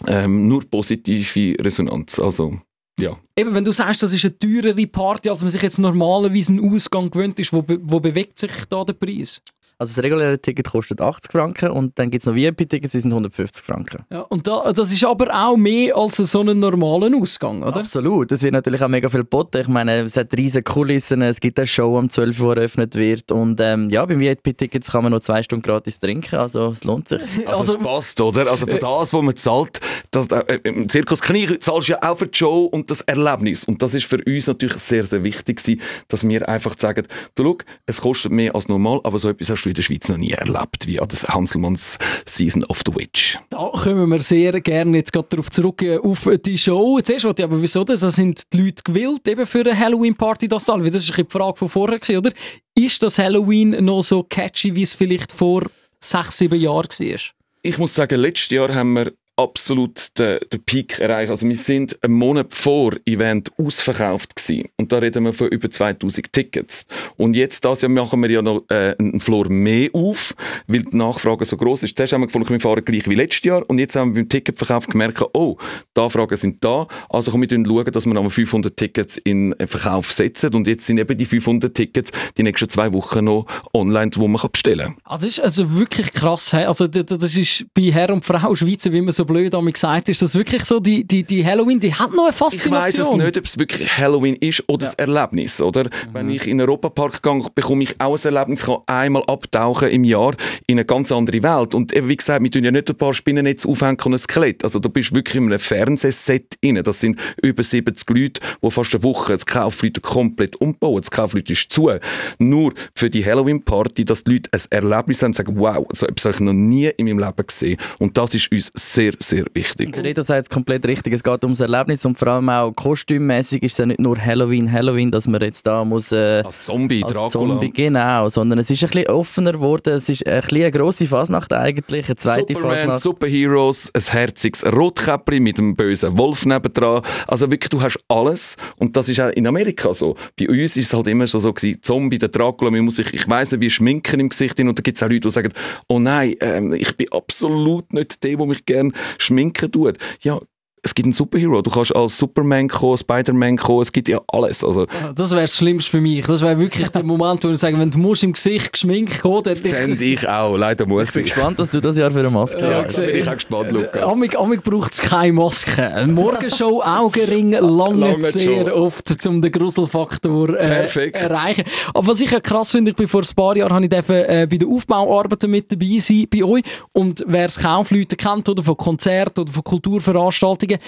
ähm, 0.07 0.49
nur 0.49 0.65
positive 0.69 1.57
Resonanz. 1.63 2.19
Also, 2.19 2.59
ja. 2.99 3.17
Eben, 3.37 3.55
wenn 3.55 3.65
du 3.65 3.73
sagst, 3.73 4.03
das 4.03 4.13
ist 4.13 4.25
eine 4.25 4.39
teurere 4.39 4.87
Party, 4.87 5.31
als 5.31 5.41
man 5.43 5.51
sich 5.51 5.63
jetzt 5.63 5.79
normalerweise 5.79 6.53
einen 6.53 6.75
Ausgang 6.75 7.11
gewöhnt 7.11 7.39
ist, 7.41 7.53
wo, 7.53 7.65
wo 7.67 8.01
bewegt 8.01 8.39
sich 8.39 8.53
da 8.69 8.85
der 8.85 8.93
Preis? 8.95 9.43
Also 9.81 9.95
das 9.95 10.05
reguläre 10.05 10.39
Ticket 10.39 10.69
kostet 10.71 11.01
80 11.01 11.33
Franken 11.33 11.71
und 11.71 11.99
dann 11.99 12.11
gibt 12.11 12.23
es 12.23 12.27
noch 12.27 12.35
VIP-Tickets, 12.35 12.93
die 12.93 13.01
sind 13.01 13.13
150 13.13 13.65
Franken. 13.65 14.05
Ja, 14.11 14.21
und 14.21 14.47
da, 14.47 14.71
das 14.75 14.93
ist 14.93 15.03
aber 15.05 15.35
auch 15.35 15.57
mehr 15.57 15.97
als 15.97 16.19
so 16.19 16.41
einen 16.41 16.59
normalen 16.59 17.15
Ausgang, 17.15 17.63
oder? 17.63 17.77
Absolut, 17.81 18.31
es 18.31 18.43
wird 18.43 18.53
natürlich 18.53 18.83
auch 18.83 18.89
mega 18.89 19.09
viel 19.09 19.21
geboten. 19.21 19.57
Ich 19.63 19.69
meine, 19.69 20.01
es 20.03 20.19
hat 20.19 20.35
riesige 20.37 20.65
Kulissen, 20.65 21.23
es 21.23 21.41
gibt 21.41 21.59
eine 21.59 21.67
Show 21.67 21.97
am 21.97 22.11
12 22.11 22.41
Uhr 22.41 22.57
eröffnet 22.59 22.95
wird 22.95 23.33
und 23.33 23.59
ähm, 23.63 23.89
ja, 23.89 24.05
beim 24.05 24.21
VIP-Tickets 24.21 24.91
kann 24.91 25.03
man 25.05 25.13
noch 25.13 25.21
zwei 25.21 25.43
Stunden 25.43 25.63
gratis 25.63 25.99
trinken, 25.99 26.37
also 26.37 26.73
es 26.73 26.85
lohnt 26.85 27.09
sich. 27.09 27.23
Also, 27.47 27.61
Also- 27.61 27.77
es 27.79 27.83
passt, 27.83 28.21
oder? 28.21 28.51
Also 28.51 28.67
für 28.67 28.79
das, 28.79 29.15
was 29.15 29.23
man 29.23 29.35
zahlt, 29.37 29.81
das, 30.11 30.27
äh, 30.27 30.59
im 30.65 30.91
Zirkus 30.91 31.23
Knie 31.23 31.59
zahlst 31.59 31.89
du 31.89 31.93
ja 31.93 32.03
auch 32.03 32.19
für 32.19 32.27
die 32.27 32.37
Show 32.37 32.67
und 32.67 32.91
das 32.91 33.01
Erlebnis. 33.01 33.65
Und 33.65 33.81
das 33.83 33.95
ist 33.95 34.05
für 34.05 34.19
uns 34.27 34.47
natürlich 34.47 34.77
sehr, 34.77 35.05
sehr 35.05 35.25
wichtig 35.25 35.57
gewesen, 35.63 35.81
dass 36.09 36.23
wir 36.29 36.47
einfach 36.51 36.77
sagen, 36.79 37.07
du 37.35 37.45
schau, 37.45 37.59
es 37.87 38.01
kostet 38.03 38.31
mehr 38.33 38.55
als 38.55 38.69
normal, 38.69 39.01
aber 39.05 39.19
so 39.19 39.31
etwas 39.31 39.49
hast 39.49 39.63
du 39.65 39.70
in 39.71 39.75
der 39.75 39.83
Schweiz 39.83 40.09
noch 40.09 40.17
nie 40.17 40.33
erlebt, 40.33 40.87
wie 40.87 41.01
an 41.01 41.09
der 41.09 41.19
Hanselmanns 41.29 41.99
Season 42.27 42.65
of 42.65 42.83
the 42.87 42.95
Witch. 42.95 43.39
Da 43.51 43.71
kommen 43.73 44.09
wir 44.09 44.21
sehr 44.21 44.61
gerne 44.61 44.99
jetzt 44.99 45.13
gerade 45.13 45.29
darauf 45.31 45.51
zurück 45.51 45.83
äh, 45.83 45.99
auf 45.99 46.29
die 46.45 46.59
Show. 46.59 47.01
Zuerst 47.01 47.25
wollte 47.25 47.43
ich 47.43 47.49
aber, 47.49 47.63
wieso 47.63 47.85
das? 47.85 48.01
Da 48.01 48.11
sind 48.11 48.43
die 48.53 48.63
Leute 48.63 48.83
gewillt, 48.85 49.27
eben 49.29 49.47
für 49.47 49.61
eine 49.61 49.79
Halloween-Party 49.79 50.49
das? 50.49 50.69
Weil 50.69 50.91
Das 50.91 51.09
ist 51.09 51.17
die 51.17 51.25
Frage 51.29 51.57
von 51.57 51.69
vorher, 51.69 52.01
oder? 52.19 52.33
Ist 52.75 53.03
das 53.03 53.19
Halloween 53.19 53.85
noch 53.85 54.03
so 54.03 54.23
catchy, 54.23 54.75
wie 54.75 54.83
es 54.83 54.95
vielleicht 54.95 55.33
vor 55.33 55.65
sechs, 56.01 56.39
sieben 56.39 56.61
Jahren 56.61 56.89
war? 56.89 57.21
Ich 57.63 57.79
muss 57.79 57.95
sagen, 57.95 58.19
letztes 58.19 58.51
Jahr 58.51 58.75
haben 58.75 58.95
wir 58.95 59.13
absolut 59.43 60.19
den, 60.19 60.39
den 60.53 60.63
Peak 60.63 60.99
erreicht. 60.99 61.31
Also 61.31 61.49
wir 61.49 61.57
sind 61.57 62.03
einen 62.03 62.15
Monat 62.15 62.53
vor 62.53 62.95
Event 63.07 63.51
ausverkauft 63.59 64.37
gewesen. 64.37 64.69
Und 64.77 64.93
da 64.93 64.99
reden 64.99 65.25
wir 65.25 65.33
von 65.33 65.49
über 65.49 65.71
2000 65.71 66.33
Tickets. 66.33 66.87
Und 67.17 67.35
jetzt 67.35 67.65
das 67.65 67.83
Jahr 67.83 67.91
machen 67.91 68.21
wir 68.23 68.31
ja 68.31 68.43
noch 68.43 68.65
äh, 68.69 68.95
einen 68.99 69.21
Floor 69.21 69.49
mehr 69.49 69.89
auf, 69.93 70.35
weil 70.67 70.83
die 70.83 70.97
Nachfrage 70.97 71.45
so 71.45 71.57
groß 71.57 71.85
ist. 71.85 71.97
Zuerst 71.97 72.13
haben 72.13 72.23
wir 72.23 72.27
gefunden, 72.27 72.49
wir 72.51 72.61
fahren 72.61 72.85
gleich 72.85 73.09
wie 73.09 73.15
letztes 73.15 73.45
Jahr. 73.45 73.69
Und 73.69 73.79
jetzt 73.79 73.97
haben 73.97 74.15
wir 74.15 74.23
beim 74.23 74.29
Ticketverkauf 74.29 74.87
gemerkt, 74.87 75.23
oh, 75.33 75.57
die 75.97 76.01
Anfragen 76.01 76.37
sind 76.37 76.63
da. 76.65 76.87
Also 77.09 77.31
können 77.31 77.49
wir 77.49 77.67
schauen, 77.67 77.93
dass 77.93 78.07
wir 78.07 78.15
noch 78.15 78.31
500 78.31 78.77
Tickets 78.77 79.17
in 79.17 79.55
Verkauf 79.67 80.13
setzen. 80.13 80.55
Und 80.55 80.67
jetzt 80.67 80.87
sind 80.87 80.99
eben 80.99 81.17
die 81.17 81.25
500 81.25 81.75
Tickets 81.75 82.13
die 82.37 82.43
nächsten 82.43 82.69
zwei 82.69 82.93
Wochen 82.93 83.25
noch 83.25 83.47
online, 83.73 84.11
wo 84.17 84.29
man 84.29 84.41
bestellen 84.53 84.81
kann. 84.81 84.97
Also 85.05 85.27
das 85.27 85.39
ist 85.39 85.45
also 85.45 85.75
wirklich 85.75 86.13
krass. 86.13 86.53
Also 86.55 86.87
das 86.87 87.37
ist 87.37 87.67
bei 87.75 87.83
Herr 87.93 88.11
und 88.11 88.25
Frau 88.25 88.55
Schweizer, 88.55 88.93
wie 88.93 89.01
man 89.01 89.13
so 89.13 89.25
blöd 89.31 89.55
damit 89.55 89.75
gesagt 89.75 90.09
ist, 90.09 90.23
das 90.23 90.35
wirklich 90.35 90.65
so, 90.65 90.81
die, 90.81 91.05
die, 91.07 91.23
die 91.23 91.45
Halloween, 91.45 91.79
die 91.79 91.95
hat 91.95 92.13
noch 92.13 92.25
eine 92.25 92.33
Faszination. 92.33 92.89
Ich 92.89 92.99
weiß 92.99 93.07
es 93.07 93.17
nicht, 93.17 93.39
ob 93.39 93.45
es 93.45 93.59
wirklich 93.59 93.99
Halloween 93.99 94.37
ist 94.37 94.65
oder 94.69 94.87
ja. 94.87 94.93
ein 94.99 95.09
Erlebnis. 95.09 95.61
Oder? 95.61 95.85
Mhm. 95.85 95.89
Wenn 96.13 96.31
ich 96.31 96.47
in 96.47 96.59
den 96.59 96.69
Europapark 96.69 97.23
gehe, 97.23 97.43
bekomme 97.55 97.85
ich 97.85 98.01
auch 98.01 98.17
ein 98.17 98.35
Erlebnis, 98.35 98.65
kann 98.65 98.79
einmal 98.87 99.23
abtauchen 99.27 99.89
im 99.89 100.05
Jahr 100.05 100.35
in 100.67 100.79
eine 100.79 100.85
ganz 100.85 101.13
andere 101.13 101.43
Welt. 101.43 101.75
Und 101.75 101.93
eben, 101.95 102.09
wie 102.09 102.17
gesagt, 102.17 102.43
wir 102.43 102.51
tun 102.51 102.65
ja 102.65 102.71
nicht 102.71 102.91
ein 102.91 102.97
paar 102.97 103.15
Spinnennetze 103.15 103.69
aufhängen 103.69 103.99
und 104.05 104.15
ein 104.15 104.19
Skelett. 104.19 104.65
Also 104.65 104.79
du 104.79 104.89
bist 104.89 105.15
wirklich 105.15 105.37
in 105.37 105.45
einem 105.45 105.59
Fernsehset 105.59 106.59
rein. 106.65 106.83
Das 106.83 107.01
sind 107.01 107.19
über 107.43 107.63
70 107.63 108.11
Leute, 108.11 108.41
die 108.63 108.71
fast 108.71 108.95
eine 108.95 109.03
Woche 109.03 109.35
das 109.35 109.47
Kaufleute 109.47 110.01
komplett 110.01 110.57
umbauen. 110.57 111.01
Das 111.01 111.11
Kaufleute 111.11 111.53
ist 111.53 111.71
zu. 111.71 111.91
Nur 112.39 112.75
für 112.95 113.11
die 113.11 113.25
Halloween-Party, 113.25 114.05
dass 114.05 114.25
die 114.25 114.33
Leute 114.33 114.51
ein 114.53 114.61
Erlebnis 114.71 115.23
haben 115.23 115.29
und 115.29 115.37
sagen, 115.37 115.55
wow, 115.57 115.87
so 115.93 116.07
etwas 116.07 116.25
habe 116.25 116.35
ich 116.35 116.41
noch 116.41 116.53
nie 116.53 116.91
in 116.97 117.07
meinem 117.07 117.19
Leben 117.19 117.47
gesehen. 117.47 117.79
Und 117.99 118.17
das 118.17 118.35
ist 118.35 118.51
uns 118.51 118.73
sehr, 118.75 119.13
sehr 119.23 119.45
wichtig. 119.53 119.93
Der 119.93 120.03
Reto 120.03 120.23
sagt 120.23 120.45
es 120.45 120.51
komplett 120.51 120.87
richtig. 120.87 121.13
Es 121.13 121.23
geht 121.23 121.45
ums 121.45 121.61
Erlebnis 121.61 122.05
und 122.07 122.19
vor 122.19 122.29
allem 122.29 122.49
auch 122.49 122.73
kostümmäßig 122.73 123.63
ist 123.63 123.73
es 123.73 123.79
ja 123.79 123.87
nicht 123.87 124.01
nur 124.01 124.19
Halloween, 124.19 124.71
Halloween, 124.71 125.11
dass 125.11 125.27
man 125.27 125.41
jetzt 125.43 125.67
da 125.67 125.85
muss... 125.85 126.11
Äh, 126.11 126.43
als 126.45 126.63
Zombie, 126.63 127.05
als 127.05 127.13
Dracula. 127.13 127.31
Zombie, 127.31 127.71
genau. 127.71 128.29
Sondern 128.31 128.59
es 128.59 128.71
ist 128.71 128.83
ein 128.83 128.89
bisschen 128.89 129.09
offener 129.09 129.53
geworden. 129.53 129.93
Es 129.93 130.09
ist 130.09 130.27
ein 130.27 130.41
bisschen 130.41 130.63
eine 130.63 130.71
grosse 130.71 131.07
Fasnacht 131.07 131.53
eigentlich, 131.53 132.07
eine 132.07 132.17
zweite 132.17 132.55
Superman, 132.55 132.77
Fasnacht. 132.77 133.01
Superheroes, 133.03 133.91
ein 133.95 134.03
herziges 134.03 134.65
Rotkäppli 134.65 135.39
mit 135.39 135.59
einem 135.59 135.77
bösen 135.77 136.17
Wolf 136.17 136.47
nebendran. 136.47 137.03
Also 137.27 137.51
wirklich, 137.51 137.69
du 137.69 137.83
hast 137.83 137.99
alles. 138.09 138.57
Und 138.79 138.97
das 138.97 139.09
ist 139.11 139.21
auch 139.21 139.31
in 139.31 139.47
Amerika 139.47 139.93
so. 139.93 140.17
Bei 140.39 140.49
uns 140.49 140.77
ist 140.77 140.87
es 140.87 140.95
halt 140.95 141.07
immer 141.09 141.27
schon 141.27 141.41
so 141.41 141.53
gewesen, 141.53 141.79
Zombie, 141.83 142.19
der 142.19 142.31
Dracula, 142.31 142.71
man 142.71 142.81
muss 142.81 142.97
sich, 142.97 143.13
ich 143.13 143.29
weiss 143.29 143.53
nicht, 143.53 143.61
wie 143.61 143.71
Schminken 143.71 144.19
im 144.19 144.31
Gesicht 144.31 144.57
hin. 144.57 144.69
Und 144.69 144.79
da 144.79 144.83
gibt 144.83 144.97
es 144.97 145.03
auch 145.03 145.09
Leute, 145.09 145.21
die 145.21 145.31
sagen, 145.31 145.53
oh 145.89 145.99
nein, 145.99 146.35
ähm, 146.41 146.73
ich 146.73 146.97
bin 146.97 147.07
absolut 147.13 147.93
nicht 147.93 148.23
der, 148.23 148.37
der 148.37 148.47
mich 148.47 148.65
gerne 148.65 148.93
schminken 149.19 149.71
tut. 149.71 149.99
Ja, 150.21 150.41
es 150.83 150.95
gibt 150.95 151.07
einen 151.07 151.13
Superhero. 151.13 151.61
Du 151.63 151.71
kannst 151.71 151.95
als 151.95 152.17
Superman 152.17 152.69
kommen, 152.69 152.97
Spider-Man 152.97 153.57
kommen, 153.57 153.83
es 153.83 153.93
gibt 153.93 154.09
ja 154.09 154.21
alles. 154.29 154.65
Also, 154.65 154.87
das 155.15 155.31
wäre 155.33 155.43
das 155.43 155.57
Schlimmste 155.57 155.91
für 155.91 156.01
mich. 156.01 156.25
Das 156.27 156.41
wäre 156.41 156.59
wirklich 156.59 156.89
der 156.89 157.03
Moment, 157.03 157.45
wo 157.45 157.49
ich 157.51 157.59
sage, 157.59 157.79
wenn 157.79 157.91
du 157.91 157.99
musst 157.99 158.23
im 158.23 158.33
Gesicht 158.33 158.73
geschminkt 158.73 159.21
kommen 159.21 159.43
dann... 159.45 159.57
Fände 159.57 160.03
ich 160.05 160.27
auch, 160.29 160.57
leider 160.57 160.87
muss 160.87 161.09
ich. 161.09 161.15
bin 161.15 161.25
gespannt, 161.25 161.61
dass 161.61 161.71
du 161.71 161.81
das 161.81 161.97
Jahr 161.97 162.11
für 162.11 162.21
eine 162.21 162.31
Maske 162.31 162.61
ja, 162.61 162.85
hast. 162.85 162.99
Da 162.99 163.03
bin 163.03 163.17
ich 163.17 163.29
auch 163.29 163.35
gespannt, 163.35 163.73
Luca. 163.73 164.03
Amig, 164.05 164.39
amig 164.39 164.63
braucht 164.63 164.93
es 164.93 165.01
keine 165.01 165.33
Maske. 165.33 166.07
Morgenshow, 166.09 166.83
Augenring, 166.85 167.53
lange, 167.53 168.23
sehr 168.23 168.67
schon. 168.67 168.71
oft, 168.71 169.27
um 169.27 169.43
den 169.43 169.53
Gruselfaktor 169.53 170.59
äh, 170.59 170.89
erreichen. 171.13 171.65
Aber 171.93 172.07
was 172.07 172.21
ich 172.21 172.31
ja 172.31 172.41
krass 172.41 172.71
finde, 172.71 172.93
ich 172.93 172.97
bin 172.97 173.09
vor 173.09 173.23
ein 173.23 173.35
paar 173.37 173.57
Jahren 173.57 173.73
habe 173.73 173.85
ich 173.85 173.91
dürfen, 173.91 174.17
äh, 174.17 174.47
bei 174.51 174.57
den 174.57 174.69
Aufbauarbeiten 174.69 175.51
mit 175.51 175.71
dabei 175.71 175.99
sein 175.99 176.27
bei 176.31 176.43
euch 176.43 176.63
und 176.93 177.23
wer 177.27 177.47
es 177.47 177.59
Kaufleute 177.59 178.17
kennt 178.17 178.49
oder 178.49 178.63
von 178.63 178.77
Konzerten 178.77 179.41
oder 179.41 179.53
von 179.53 179.65
Kulturveranstaltungen 179.65 180.70
Veranstaltungen, 180.71 180.79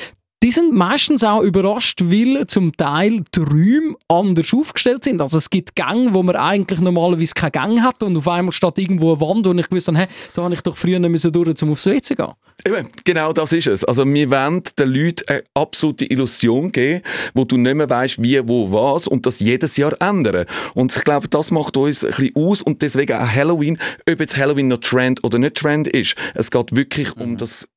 die 0.43 0.51
sind 0.51 0.75
meistens 0.75 1.23
auch 1.23 1.41
überrascht, 1.41 2.01
weil 2.03 2.49
zum 2.49 2.77
Teil 2.77 3.23
die 3.33 3.41
Räume 3.41 3.95
anders 4.09 4.53
aufgestellt 4.53 5.05
sind. 5.05 5.21
Also 5.21 5.39
es 5.39 5.49
gibt 5.51 5.77
Gänge, 5.77 6.15
wo 6.15 6.25
man 6.25 6.35
eigentlich 6.35 6.81
normalerweise 6.81 7.33
keine 7.33 7.53
Gänge 7.53 7.83
hat 7.85 8.03
und 8.03 8.17
auf 8.17 8.27
einmal 8.27 8.51
steht 8.51 8.77
irgendwo 8.77 9.13
eine 9.13 9.21
Wand 9.21 9.47
und 9.47 9.61
ich 9.61 9.71
wusste, 9.71 9.95
hey, 9.95 10.09
da 10.35 10.43
habe 10.43 10.55
ich 10.55 10.61
doch 10.63 10.77
früher 10.77 10.99
nicht 10.99 11.25
durch, 11.33 11.63
um 11.63 11.71
aufs 11.71 11.87
WC 11.87 12.03
zu 12.03 12.17
gehen. 12.17 12.33
Eben, 12.67 12.89
genau 13.05 13.33
das 13.33 13.53
ist 13.53 13.69
es. 13.69 13.85
Also 13.85 14.05
wir 14.05 14.31
wollen 14.33 14.63
den 14.77 14.89
Leuten 14.89 15.29
eine 15.29 15.45
absolute 15.55 16.07
Illusion 16.07 16.73
geben, 16.73 17.03
wo 17.35 17.45
du 17.45 17.57
nicht 17.57 17.77
mehr 17.77 17.89
weißt, 17.89 18.21
wie, 18.21 18.41
wo, 18.49 18.73
was 18.73 19.07
und 19.07 19.27
das 19.27 19.39
jedes 19.39 19.77
Jahr 19.77 19.95
ändern. 20.01 20.47
Und 20.75 20.95
ich 20.97 21.05
glaube, 21.05 21.29
das 21.29 21.53
macht 21.53 21.77
uns 21.77 22.05
ein 22.05 22.11
bisschen 22.11 22.35
aus 22.35 22.63
und 22.63 22.83
deswegen 22.83 23.17
auch 23.17 23.29
Halloween, 23.29 23.79
ob 24.11 24.19
jetzt 24.19 24.37
Halloween 24.37 24.67
noch 24.67 24.79
Trend 24.79 25.23
oder 25.23 25.39
nicht 25.39 25.55
Trend 25.55 25.87
ist. 25.87 26.17
Es 26.35 26.51
geht 26.51 26.75
wirklich 26.75 27.15
mhm. 27.15 27.23
um 27.23 27.37
das 27.37 27.69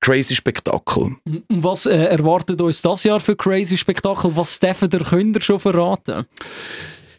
crazy 0.00 0.34
Spektakel. 0.34 1.16
Was 1.48 1.86
äh, 1.86 1.96
erwartet 1.96 2.60
uns 2.60 2.82
das 2.82 3.04
Jahr 3.04 3.20
für 3.20 3.36
crazy 3.36 3.76
Spektakel? 3.76 4.36
Was 4.36 4.58
dürfen 4.58 4.90
der 4.90 5.00
Künder 5.00 5.40
schon 5.40 5.60
verraten? 5.60 6.26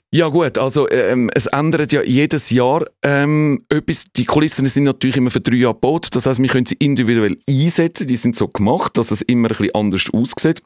Ja 0.09 0.29
gut, 0.29 0.57
also 0.57 0.89
ähm, 0.89 1.29
es 1.33 1.47
ändert 1.47 1.91
ja 1.91 2.01
jedes 2.01 2.49
Jahr 2.49 2.85
ähm, 3.03 3.65
etwas. 3.67 4.05
Die 4.15 4.23
Kulissen 4.23 4.65
sind 4.67 4.85
natürlich 4.85 5.17
immer 5.17 5.31
für 5.31 5.41
drei 5.41 5.57
Jahre 5.57 5.73
gebaut. 5.73 6.07
Das 6.13 6.25
heißt, 6.25 6.41
wir 6.41 6.47
können 6.47 6.65
sie 6.65 6.77
individuell 6.79 7.37
einsetzen. 7.49 8.07
Die 8.07 8.15
sind 8.15 8.35
so 8.35 8.47
gemacht, 8.47 8.97
dass 8.97 9.11
es 9.11 9.21
immer 9.21 9.49
ein 9.49 9.57
bisschen 9.57 9.75
anders 9.75 10.09
aussieht. 10.13 10.61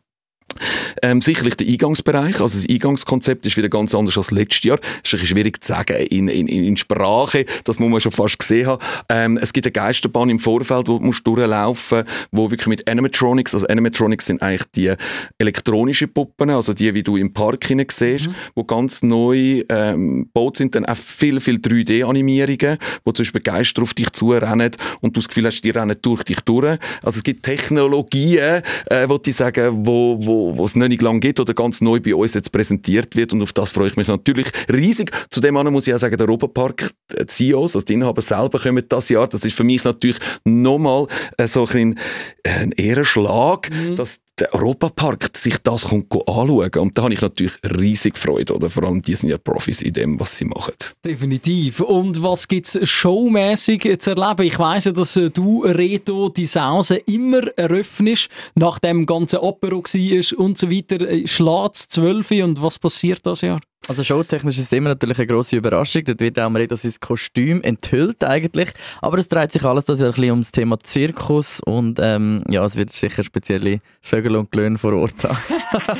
Ähm, 1.01 1.21
sicherlich 1.21 1.55
der 1.55 1.67
Eingangsbereich, 1.67 2.41
also 2.41 2.59
das 2.59 2.69
Eingangskonzept 2.69 3.45
ist 3.45 3.57
wieder 3.57 3.69
ganz 3.69 3.95
anders 3.95 4.17
als 4.17 4.31
letztes 4.31 4.63
Jahr. 4.63 4.77
Das 4.77 4.87
ist 4.87 5.13
ein 5.13 5.19
bisschen 5.19 5.27
schwierig 5.27 5.63
zu 5.63 5.73
sagen 5.73 5.97
in, 5.97 6.27
in, 6.27 6.47
in 6.47 6.77
Sprache, 6.77 7.45
das 7.63 7.79
muss 7.79 7.89
man 7.89 8.01
schon 8.01 8.11
fast 8.11 8.39
gesehen 8.39 8.67
haben. 8.67 8.83
Ähm, 9.09 9.37
es 9.37 9.53
gibt 9.53 9.65
eine 9.65 9.71
Geisterbahn 9.71 10.29
im 10.29 10.39
Vorfeld, 10.39 10.87
wo 10.87 10.99
du 10.99 11.11
durchlaufen 11.11 12.03
wo 12.31 12.49
wirklich 12.51 12.67
mit 12.67 12.89
Animatronics, 12.89 13.53
also 13.53 13.67
Animatronics 13.67 14.25
sind 14.25 14.41
eigentlich 14.41 14.63
die 14.75 14.93
elektronischen 15.37 16.11
Puppen, 16.13 16.49
also 16.49 16.73
die, 16.73 16.93
wie 16.93 17.03
du 17.03 17.17
im 17.17 17.33
Park 17.33 17.65
hinein 17.65 17.87
siehst, 17.89 18.27
mhm. 18.27 18.35
wo 18.55 18.63
ganz 18.63 19.03
neu 19.03 19.63
ähm, 19.69 20.23
gebaut 20.23 20.57
sind, 20.57 20.75
dann 20.75 20.85
auch 20.85 20.97
viel, 20.97 21.39
viel 21.39 21.55
3D-Animierungen, 21.55 22.77
wo 23.03 23.11
zum 23.11 23.23
Beispiel 23.23 23.41
Geister 23.41 23.81
auf 23.81 23.93
dich 23.93 24.11
zurennen 24.11 24.71
und 25.01 25.15
du 25.15 25.19
das 25.19 25.27
Gefühl 25.27 25.45
hast, 25.45 25.61
die 25.61 25.69
rennen 25.69 25.95
durch 26.01 26.23
dich 26.23 26.39
durch. 26.41 26.77
Also 27.01 27.17
es 27.17 27.23
gibt 27.23 27.43
Technologien, 27.43 28.61
äh, 28.85 29.09
wo 29.09 29.17
die 29.17 29.31
sagen, 29.31 29.85
wo, 29.85 30.17
wo 30.19 30.40
wo, 30.57 30.65
es 30.65 30.75
noch 30.75 30.87
nicht 30.87 31.01
lange 31.01 31.19
gibt 31.19 31.39
oder 31.39 31.53
ganz 31.53 31.81
neu 31.81 31.99
bei 31.99 32.15
uns 32.15 32.33
jetzt 32.33 32.51
präsentiert 32.51 33.15
wird 33.15 33.33
und 33.33 33.41
auf 33.41 33.53
das 33.53 33.71
freue 33.71 33.87
ich 33.87 33.97
mich 33.97 34.07
natürlich 34.07 34.47
riesig. 34.71 35.11
Zudem 35.29 35.55
muss 35.55 35.87
ich 35.87 35.93
auch 35.93 35.99
sagen, 35.99 36.17
der 36.17 36.27
Europapark, 36.27 36.91
die 37.19 37.25
CEOs, 37.25 37.75
also 37.75 37.85
die 37.85 37.93
Inhaber 37.93 38.21
selber 38.21 38.59
kommen 38.59 38.83
das 38.87 39.09
Jahr, 39.09 39.27
das 39.27 39.45
ist 39.45 39.55
für 39.55 39.63
mich 39.63 39.83
natürlich 39.83 40.17
nochmal 40.43 41.07
äh, 41.37 41.47
so 41.47 41.67
ein, 41.73 41.97
ein 42.43 42.71
Ehrenschlag, 42.71 43.69
mhm. 43.69 43.95
dass 43.95 44.19
der 44.39 44.53
Europapark 44.53 45.29
sich 45.35 45.57
das 45.59 45.89
kommt 45.89 46.11
anschauen 46.11 46.71
und 46.77 46.97
da 46.97 47.03
habe 47.03 47.13
ich 47.13 47.21
natürlich 47.21 47.53
riesig 47.63 48.17
Freude, 48.17 48.55
oder? 48.55 48.69
vor 48.69 48.83
allem 48.83 49.01
die 49.01 49.15
sind 49.15 49.29
ja 49.29 49.37
Profis 49.37 49.81
in 49.81 49.93
dem, 49.93 50.19
was 50.19 50.37
sie 50.37 50.45
machen. 50.45 50.73
Definitiv. 51.05 51.81
Und 51.81 52.23
was 52.23 52.47
gibt 52.47 52.73
es 52.73 52.89
showmäßig 52.89 53.99
zu 53.99 54.11
erleben? 54.11 54.43
Ich 54.43 54.57
weiss 54.57 54.85
ja, 54.85 54.91
dass 54.91 55.15
äh, 55.15 55.29
du, 55.29 55.63
Reto, 55.63 56.29
die 56.29 56.47
Sause 56.47 56.97
immer 56.97 57.47
eröffnest, 57.57 58.29
nach 58.55 58.79
dem 58.79 59.05
ganzen 59.05 59.37
Apero 59.37 59.83
war 59.83 60.39
und 60.39 60.57
so 60.57 60.71
weiter. 60.71 61.01
Äh, 61.01 61.27
Schlägt 61.27 61.75
es 61.75 61.87
12 61.89 62.31
und 62.43 62.61
was 62.61 62.79
passiert 62.79 63.25
das 63.25 63.41
Jahr? 63.41 63.61
Also 63.87 64.03
showtechnisch 64.03 64.59
ist 64.59 64.65
es 64.65 64.71
immer 64.73 64.89
natürlich 64.89 65.17
eine 65.17 65.25
grosse 65.25 65.55
Überraschung. 65.55 66.03
Dort 66.05 66.19
wird 66.19 66.39
auch 66.39 66.53
Reto 66.53 66.75
sein 66.75 66.93
Kostüm 66.99 67.63
enthüllt 67.63 68.23
eigentlich. 68.23 68.69
Aber 69.01 69.17
es 69.17 69.27
dreht 69.27 69.51
sich 69.51 69.63
alles 69.63 69.85
das 69.85 69.99
ja 69.99 70.05
ein 70.05 70.11
bisschen 70.11 70.31
um 70.31 70.41
das 70.41 70.51
Thema 70.51 70.79
Zirkus 70.79 71.61
und 71.65 71.97
ähm, 71.99 72.43
ja, 72.47 72.63
es 72.63 72.75
wird 72.75 72.91
sicher 72.91 73.23
spezielle 73.23 73.81
Vögel 74.01 74.35
und 74.35 74.51
Glöhn 74.51 74.77
vor 74.77 74.93
Ort 74.93 75.15
haben. 75.23 75.37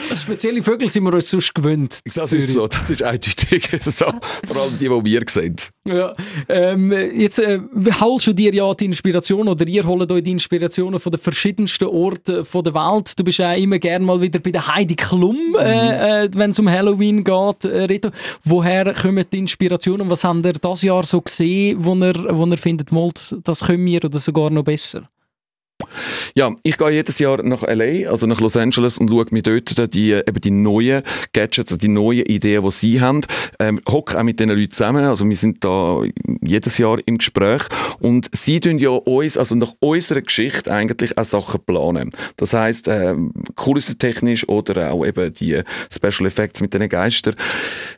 spezielle 0.18 0.62
Vögel 0.62 0.90
sind 0.90 1.06
wir 1.06 1.14
uns 1.14 1.32
sonst 1.32 1.56
gewöhnt. 1.56 2.02
Das 2.16 2.32
ist 2.32 2.54
so, 2.54 2.68
das 2.68 2.88
ist 2.88 3.02
eindeutig 3.02 3.68
so. 3.86 4.06
Vor 4.46 4.62
allem 4.62 4.78
die, 4.80 4.88
die 4.88 5.06
wir 5.06 5.22
sehen. 5.28 5.56
Ja, 5.84 6.14
ähm, 6.50 6.92
jetzt 6.92 7.40
äh, 7.40 7.60
holst 8.00 8.28
du 8.28 8.34
dir 8.34 8.54
ja 8.54 8.72
die 8.76 8.86
Inspiration 8.86 9.48
oder 9.48 9.68
ihr 9.68 9.84
holt 9.86 10.12
euch 10.12 10.24
die 10.24 10.32
Inspirationen 10.32 11.00
von 11.00 11.12
den 11.12 11.20
verschiedensten 11.20 11.86
Orten 11.86 12.46
von 12.46 12.64
der 12.64 12.76
Welt. 12.76 13.18
Du 13.18 13.24
bist 13.24 13.40
ja 13.40 13.54
immer 13.54 13.80
gerne 13.80 14.06
mal 14.06 14.22
wieder 14.22 14.38
bei 14.38 14.52
der 14.52 14.68
Heidi 14.68 14.96
Klum, 14.96 15.56
äh, 15.58 16.26
äh, 16.26 16.30
wenn 16.36 16.52
es 16.52 16.60
um 16.60 16.70
Halloween 16.70 17.24
geht 17.24 17.71
reden. 17.72 18.12
Woher 18.44 18.94
kommen 18.94 19.26
die 19.32 19.40
Inspirationen? 19.40 20.10
Was 20.10 20.24
habt 20.24 20.46
ihr 20.46 20.54
das 20.54 20.82
Jahr 20.82 21.04
so 21.04 21.22
gesehen, 21.22 21.78
wo 21.84 21.96
ihr, 21.96 22.16
wo 22.30 22.46
ihr 22.46 22.58
findet, 22.58 22.90
das 23.44 23.66
können 23.66 23.86
wir 23.86 24.04
oder 24.04 24.20
sogar 24.20 24.50
noch 24.50 24.64
besser? 24.64 25.10
Ja, 26.36 26.52
ich 26.64 26.78
gehe 26.78 26.92
jedes 26.92 27.20
Jahr 27.20 27.44
nach 27.44 27.64
LA, 27.64 28.10
also 28.10 28.26
nach 28.26 28.40
Los 28.40 28.56
Angeles 28.56 28.98
und 28.98 29.10
schaue 29.10 29.26
mir 29.32 29.42
dort 29.42 29.94
die, 29.94 30.12
eben 30.12 30.42
die 30.42 30.52
neuen 30.52 31.04
Gadgets, 31.34 31.78
die 31.78 31.88
neuen 31.88 32.26
Ideen, 32.26 32.64
die 32.64 32.72
sie 32.72 33.02
haben. 33.02 33.22
Ähm, 33.60 33.80
hocke 33.90 34.18
auch 34.18 34.24
mit 34.24 34.40
diesen 34.40 34.52
Leuten 34.52 34.72
zusammen, 34.72 35.04
also 35.04 35.28
wir 35.28 35.36
sind 35.36 35.64
da 35.64 36.02
jedes 36.42 36.78
Jahr 36.78 37.00
im 37.06 37.18
Gespräch 37.18 37.64
und 38.00 38.30
sie 38.34 38.60
tun 38.60 38.80
ja 38.80 38.90
uns, 38.90 39.38
also 39.38 39.56
nach 39.56 39.74
unserer 39.80 40.22
Geschichte 40.22 40.72
eigentlich 40.72 41.18
auch 41.18 41.26
Sachen 41.26 41.62
planen. 41.66 42.12
Das 42.38 42.54
heisst, 42.54 42.88
ähm, 42.88 43.34
technisch 44.00 44.48
oder 44.48 44.92
auch 44.92 45.06
eben 45.06 45.34
die 45.34 45.62
Special 45.92 46.28
Effects 46.28 46.62
mit 46.62 46.74
den 46.74 46.88
Geistern. 46.88 47.36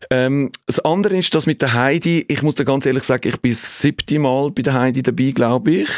Ähm, 0.09 0.51
das 0.65 0.79
andere 0.79 1.17
ist 1.17 1.33
das 1.35 1.45
mit 1.45 1.61
der 1.61 1.73
Heidi, 1.73 2.25
ich 2.27 2.41
muss 2.41 2.55
dir 2.55 2.65
ganz 2.65 2.85
ehrlich 2.85 3.03
sagen, 3.03 3.27
ich 3.27 3.39
bin 3.39 3.51
das 3.51 3.81
siebte 3.81 4.19
Mal 4.19 4.51
bei 4.51 4.63
der 4.63 4.73
Heidi 4.73 5.03
dabei, 5.03 5.31
glaube 5.31 5.71
ich 5.71 5.89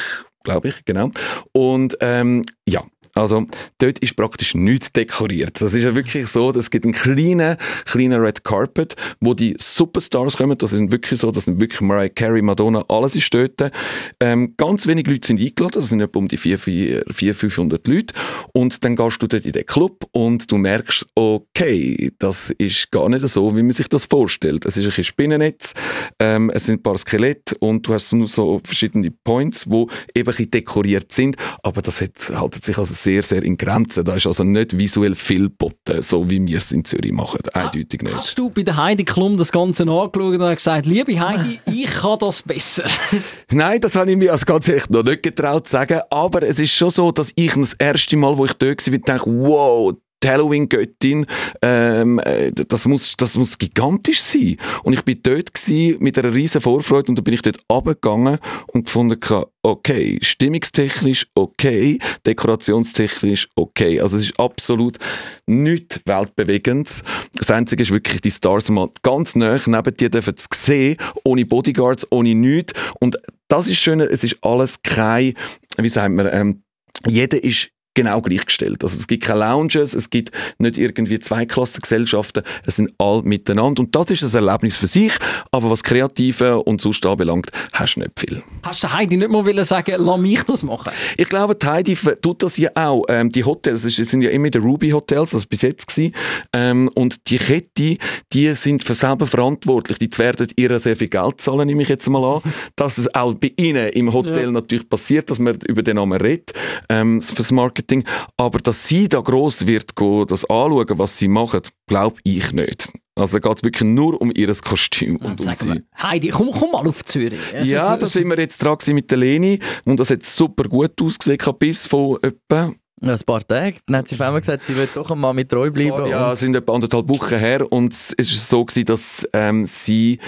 glaube 0.45 0.69
ich, 0.69 0.85
genau. 0.85 1.11
Und 1.51 1.97
ähm, 1.99 2.43
ja, 2.65 2.85
also 3.15 3.45
dort 3.77 3.99
ist 3.99 4.17
praktisch 4.17 4.55
nichts 4.55 4.91
dekoriert. 4.91 5.61
Das 5.61 5.73
ist 5.73 5.83
ja 5.85 5.95
wirklich 5.95 6.27
so, 6.27 6.51
es 6.51 6.69
gibt 6.69 6.83
einen 6.83 6.93
kleinen, 6.93 7.57
kleinen 7.85 8.21
Red 8.21 8.43
Carpet, 8.43 8.95
wo 9.21 9.33
die 9.33 9.55
Superstars 9.57 10.35
kommen. 10.35 10.57
Das 10.57 10.73
ist 10.73 10.91
wirklich 10.91 11.21
so, 11.21 11.31
das 11.31 11.45
sind 11.45 11.61
wirklich 11.61 11.79
Mariah 11.79 12.09
Carey, 12.09 12.41
Madonna, 12.41 12.83
alles 12.89 13.15
ist 13.15 13.33
dort. 13.33 13.71
Ähm, 14.19 14.55
ganz 14.57 14.85
wenig 14.85 15.07
Leute 15.07 15.27
sind 15.27 15.39
eingeladen, 15.39 15.79
das 15.79 15.89
sind 15.89 16.01
etwa 16.01 16.19
um 16.19 16.27
die 16.27 16.37
400, 16.37 17.35
500 17.35 17.87
Leute. 17.87 18.13
Und 18.51 18.83
dann 18.83 18.97
gehst 18.97 19.23
du 19.23 19.27
dort 19.27 19.45
in 19.45 19.53
den 19.53 19.65
Club 19.65 20.05
und 20.11 20.51
du 20.51 20.57
merkst, 20.57 21.07
okay, 21.15 22.11
das 22.19 22.49
ist 22.57 22.91
gar 22.91 23.07
nicht 23.07 23.25
so, 23.29 23.55
wie 23.55 23.63
man 23.63 23.71
sich 23.71 23.87
das 23.87 24.05
vorstellt. 24.05 24.65
Es 24.65 24.75
ist 24.75 24.83
ein 24.83 24.89
bisschen 24.89 25.05
Spinnennetz, 25.05 25.73
ähm, 26.19 26.49
es 26.53 26.65
sind 26.65 26.79
ein 26.79 26.83
paar 26.83 26.97
Skelette 26.97 27.55
und 27.59 27.87
du 27.87 27.93
hast 27.93 28.11
nur 28.11 28.27
so 28.27 28.59
verschiedene 28.63 29.11
Points, 29.11 29.69
wo 29.69 29.83
eben 30.13 30.27
ein 30.27 30.35
bisschen 30.35 30.51
dekoriert 30.51 31.13
sind, 31.13 31.37
aber 31.63 31.81
das 31.81 32.01
hat, 32.01 32.11
haltet 32.33 32.65
sich 32.65 32.77
also 32.77 32.93
sehr, 33.05 33.23
sehr 33.23 33.43
in 33.43 33.55
Grenzen. 33.55 34.03
Da 34.03 34.15
ist 34.15 34.27
also 34.27 34.43
nicht 34.43 34.77
visuell 34.77 35.15
viel 35.15 35.43
geboten, 35.43 36.01
so 36.01 36.29
wie 36.29 36.45
wir 36.45 36.57
es 36.57 36.71
in 36.71 36.83
Zürich 36.83 37.13
machen. 37.13 37.39
Eindeutig 37.53 38.01
nicht. 38.01 38.15
Hast 38.15 38.37
du 38.37 38.49
bei 38.49 38.63
der 38.63 38.75
Heidi 38.75 39.05
Klum 39.05 39.37
das 39.37 39.51
Ganze 39.51 39.83
angeschaut 39.83 40.17
und 40.17 40.55
gesagt, 40.55 40.85
liebe 40.85 41.19
Heidi, 41.19 41.59
ich 41.71 41.85
kann 41.85 42.19
das 42.19 42.41
besser? 42.41 42.83
Nein, 43.51 43.79
das 43.79 43.95
habe 43.95 44.11
ich 44.11 44.17
mir 44.17 44.31
als 44.31 44.45
ganz 44.45 44.67
ehrlich 44.67 44.89
noch 44.89 45.03
nicht 45.03 45.23
getraut 45.23 45.67
zu 45.67 45.71
sagen. 45.71 46.01
Aber 46.09 46.41
es 46.41 46.59
ist 46.59 46.73
schon 46.73 46.89
so, 46.89 47.11
dass 47.11 47.31
ich 47.35 47.53
das 47.53 47.73
erste 47.73 48.17
Mal, 48.17 48.37
wo 48.37 48.45
ich 48.45 48.53
da 48.53 48.67
war, 48.67 48.75
dachte, 48.75 49.25
wow, 49.27 49.93
die 50.25 50.29
Halloween-Göttin, 50.29 51.27
ähm, 51.61 52.19
äh, 52.19 52.51
das, 52.51 52.85
muss, 52.85 53.15
das 53.15 53.35
muss 53.37 53.57
gigantisch 53.57 54.21
sein. 54.21 54.57
Und 54.83 54.93
ich 54.93 55.03
bin 55.03 55.19
dort 55.21 55.51
mit 55.99 56.17
einer 56.17 56.33
riesen 56.33 56.61
Vorfreude 56.61 57.09
und 57.09 57.15
dann 57.15 57.23
bin 57.23 57.35
ich 57.35 57.41
dort 57.41 57.59
runtergegangen 57.71 58.39
und 58.67 58.85
gefunden, 58.85 59.19
okay, 59.61 60.17
stimmungstechnisch 60.21 61.27
okay, 61.35 61.99
dekorationstechnisch 62.25 63.49
okay. 63.55 64.01
Also 64.01 64.17
es 64.17 64.23
ist 64.23 64.39
absolut 64.39 64.97
nichts 65.45 66.01
Weltbewegendes. 66.05 67.03
Das 67.33 67.51
Einzige 67.51 67.83
ist 67.83 67.91
wirklich, 67.91 68.21
die 68.21 68.31
Stars 68.31 68.69
mal 68.69 68.89
ganz 69.03 69.35
nah 69.35 69.59
neben 69.65 69.97
dir 69.97 70.09
dürfen 70.09 70.37
zu 70.37 70.47
sehen, 70.53 70.97
ohne 71.23 71.45
Bodyguards, 71.45 72.07
ohne 72.11 72.33
nichts. 72.33 72.73
Und 72.99 73.17
das 73.47 73.67
ist 73.67 73.77
schön, 73.77 73.99
es 73.99 74.23
ist 74.23 74.43
alles 74.43 74.81
kein, 74.81 75.35
wie 75.77 75.89
sagt 75.89 76.13
man, 76.13 76.27
ähm, 76.31 76.63
jeder 77.07 77.43
ist 77.43 77.69
genau 77.95 78.21
gleichgestellt. 78.21 78.83
Also 78.83 78.97
es 78.97 79.07
gibt 79.07 79.23
keine 79.23 79.39
Lounges, 79.39 79.93
es 79.95 80.09
gibt 80.09 80.31
nicht 80.59 80.77
irgendwie 80.77 81.17
Zweiklassengesellschaften, 81.17 82.43
es 82.65 82.75
sind 82.75 82.93
alle 82.99 83.23
miteinander 83.23 83.81
und 83.81 83.95
das 83.95 84.11
ist 84.11 84.23
ein 84.23 84.45
Erlebnis 84.45 84.77
für 84.77 84.87
sich, 84.87 85.13
aber 85.51 85.71
was 85.71 85.83
Kreative 85.83 86.61
und 86.63 86.81
sonst 86.81 87.05
anbelangt, 87.05 87.49
hast 87.73 87.95
du 87.95 88.01
nicht 88.01 88.19
viel. 88.19 88.43
Hast 88.63 88.83
du 88.83 88.91
Heidi 88.91 89.17
nicht 89.17 89.31
mal 89.31 89.65
sagen, 89.65 89.95
lass 89.97 90.19
mich 90.19 90.43
das 90.43 90.63
machen? 90.63 90.91
Ich 91.17 91.27
glaube, 91.27 91.57
Heidi 91.65 91.95
tut 92.21 92.43
das 92.43 92.57
ja 92.57 92.69
auch. 92.75 93.05
Ähm, 93.09 93.29
die 93.29 93.43
Hotels, 93.43 93.85
es 93.85 93.95
sind 93.95 94.21
ja 94.21 94.29
immer 94.29 94.49
die 94.49 94.57
Ruby 94.57 94.89
Hotels, 94.89 95.31
das 95.31 95.45
bis 95.45 95.61
jetzt 95.61 95.87
gewesen. 95.87 96.13
Ähm, 96.53 96.89
und 96.95 97.29
die 97.29 97.37
Kette, 97.37 97.97
die 98.33 98.53
sind 98.53 98.83
für 98.83 98.93
selber 98.93 99.27
verantwortlich. 99.27 99.97
Die 99.99 100.09
werden 100.17 100.47
ihr 100.55 100.77
sehr 100.79 100.95
viel 100.95 101.07
Geld 101.07 101.41
zahlen, 101.41 101.67
nehme 101.67 101.83
ich 101.83 101.89
jetzt 101.89 102.07
mal 102.09 102.23
an, 102.23 102.53
dass 102.75 102.97
es 102.97 103.13
auch 103.15 103.33
bei 103.35 103.53
ihnen 103.57 103.89
im 103.89 104.13
Hotel 104.13 104.43
ja. 104.43 104.51
natürlich 104.51 104.89
passiert, 104.89 105.29
dass 105.29 105.39
man 105.39 105.57
über 105.67 105.81
den 105.81 105.95
Namen 105.95 106.19
redet, 106.19 106.53
ähm, 106.89 107.21
fürs 107.21 107.51
Marketing 107.51 107.84
Marketing. 107.85 108.03
Aber 108.37 108.59
dass 108.59 108.87
sie 108.87 109.07
da 109.07 109.21
gross 109.21 109.65
wird, 109.67 109.95
gehen, 109.95 110.25
das 110.27 110.45
anschauen, 110.45 110.97
was 110.97 111.17
sie 111.17 111.27
machen, 111.27 111.61
glaube 111.87 112.17
ich 112.23 112.51
nicht. 112.51 112.91
Also 113.17 113.39
geht 113.39 113.57
es 113.57 113.63
wirklich 113.63 113.89
nur 113.89 114.19
um 114.21 114.31
ihr 114.35 114.53
Kostüm 114.55 115.15
und 115.17 115.39
um 115.39 115.53
sie. 115.53 115.83
Heidi, 115.97 116.29
komm, 116.29 116.51
komm 116.51 116.71
mal 116.71 116.85
auf 116.85 117.05
Zürich. 117.05 117.39
Es 117.53 117.69
ja, 117.69 117.95
da 117.95 118.07
sind 118.07 118.29
wir 118.29 118.37
jetzt 118.37 118.57
dran 118.57 118.77
mit 118.87 119.09
der 119.09 119.17
Leni 119.17 119.59
und 119.85 119.99
das 119.99 120.09
hat 120.09 120.23
super 120.23 120.67
gut 120.67 121.01
ausgesehen, 121.01 121.39
bis 121.57 121.87
von 121.87 122.17
etwa 122.21 122.73
ja, 123.01 123.13
ein 123.13 123.19
paar 123.25 123.45
Tage. 123.45 123.77
Dann 123.87 123.97
hat 123.97 124.07
sie 124.07 124.19
einmal 124.19 124.39
gesagt, 124.39 124.65
sie 124.65 124.75
will 124.75 124.87
doch 124.93 125.11
einmal 125.11 125.33
mit 125.33 125.49
treu 125.49 125.69
bleiben. 125.69 126.05
Ja, 126.07 126.33
es 126.33 126.39
sind 126.39 126.55
etwa 126.55 126.73
anderthalb 126.73 127.07
Wochen 127.09 127.37
her 127.37 127.71
und 127.71 127.93
es 127.93 128.13
ist 128.13 128.49
so 128.49 128.65
gewesen, 128.65 128.85
dass 128.85 129.27
ähm, 129.33 129.65
sie 129.65 130.19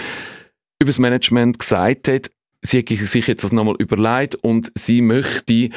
über 0.80 0.90
das 0.90 0.98
Management 0.98 1.58
gesagt 1.58 2.08
hat, 2.08 2.30
sie 2.62 2.80
hat 2.80 2.88
sich 2.88 3.26
jetzt 3.26 3.44
das 3.44 3.52
nochmal 3.52 3.76
überlegt 3.78 4.34
und 4.36 4.70
sie 4.76 5.00
möchte 5.00 5.70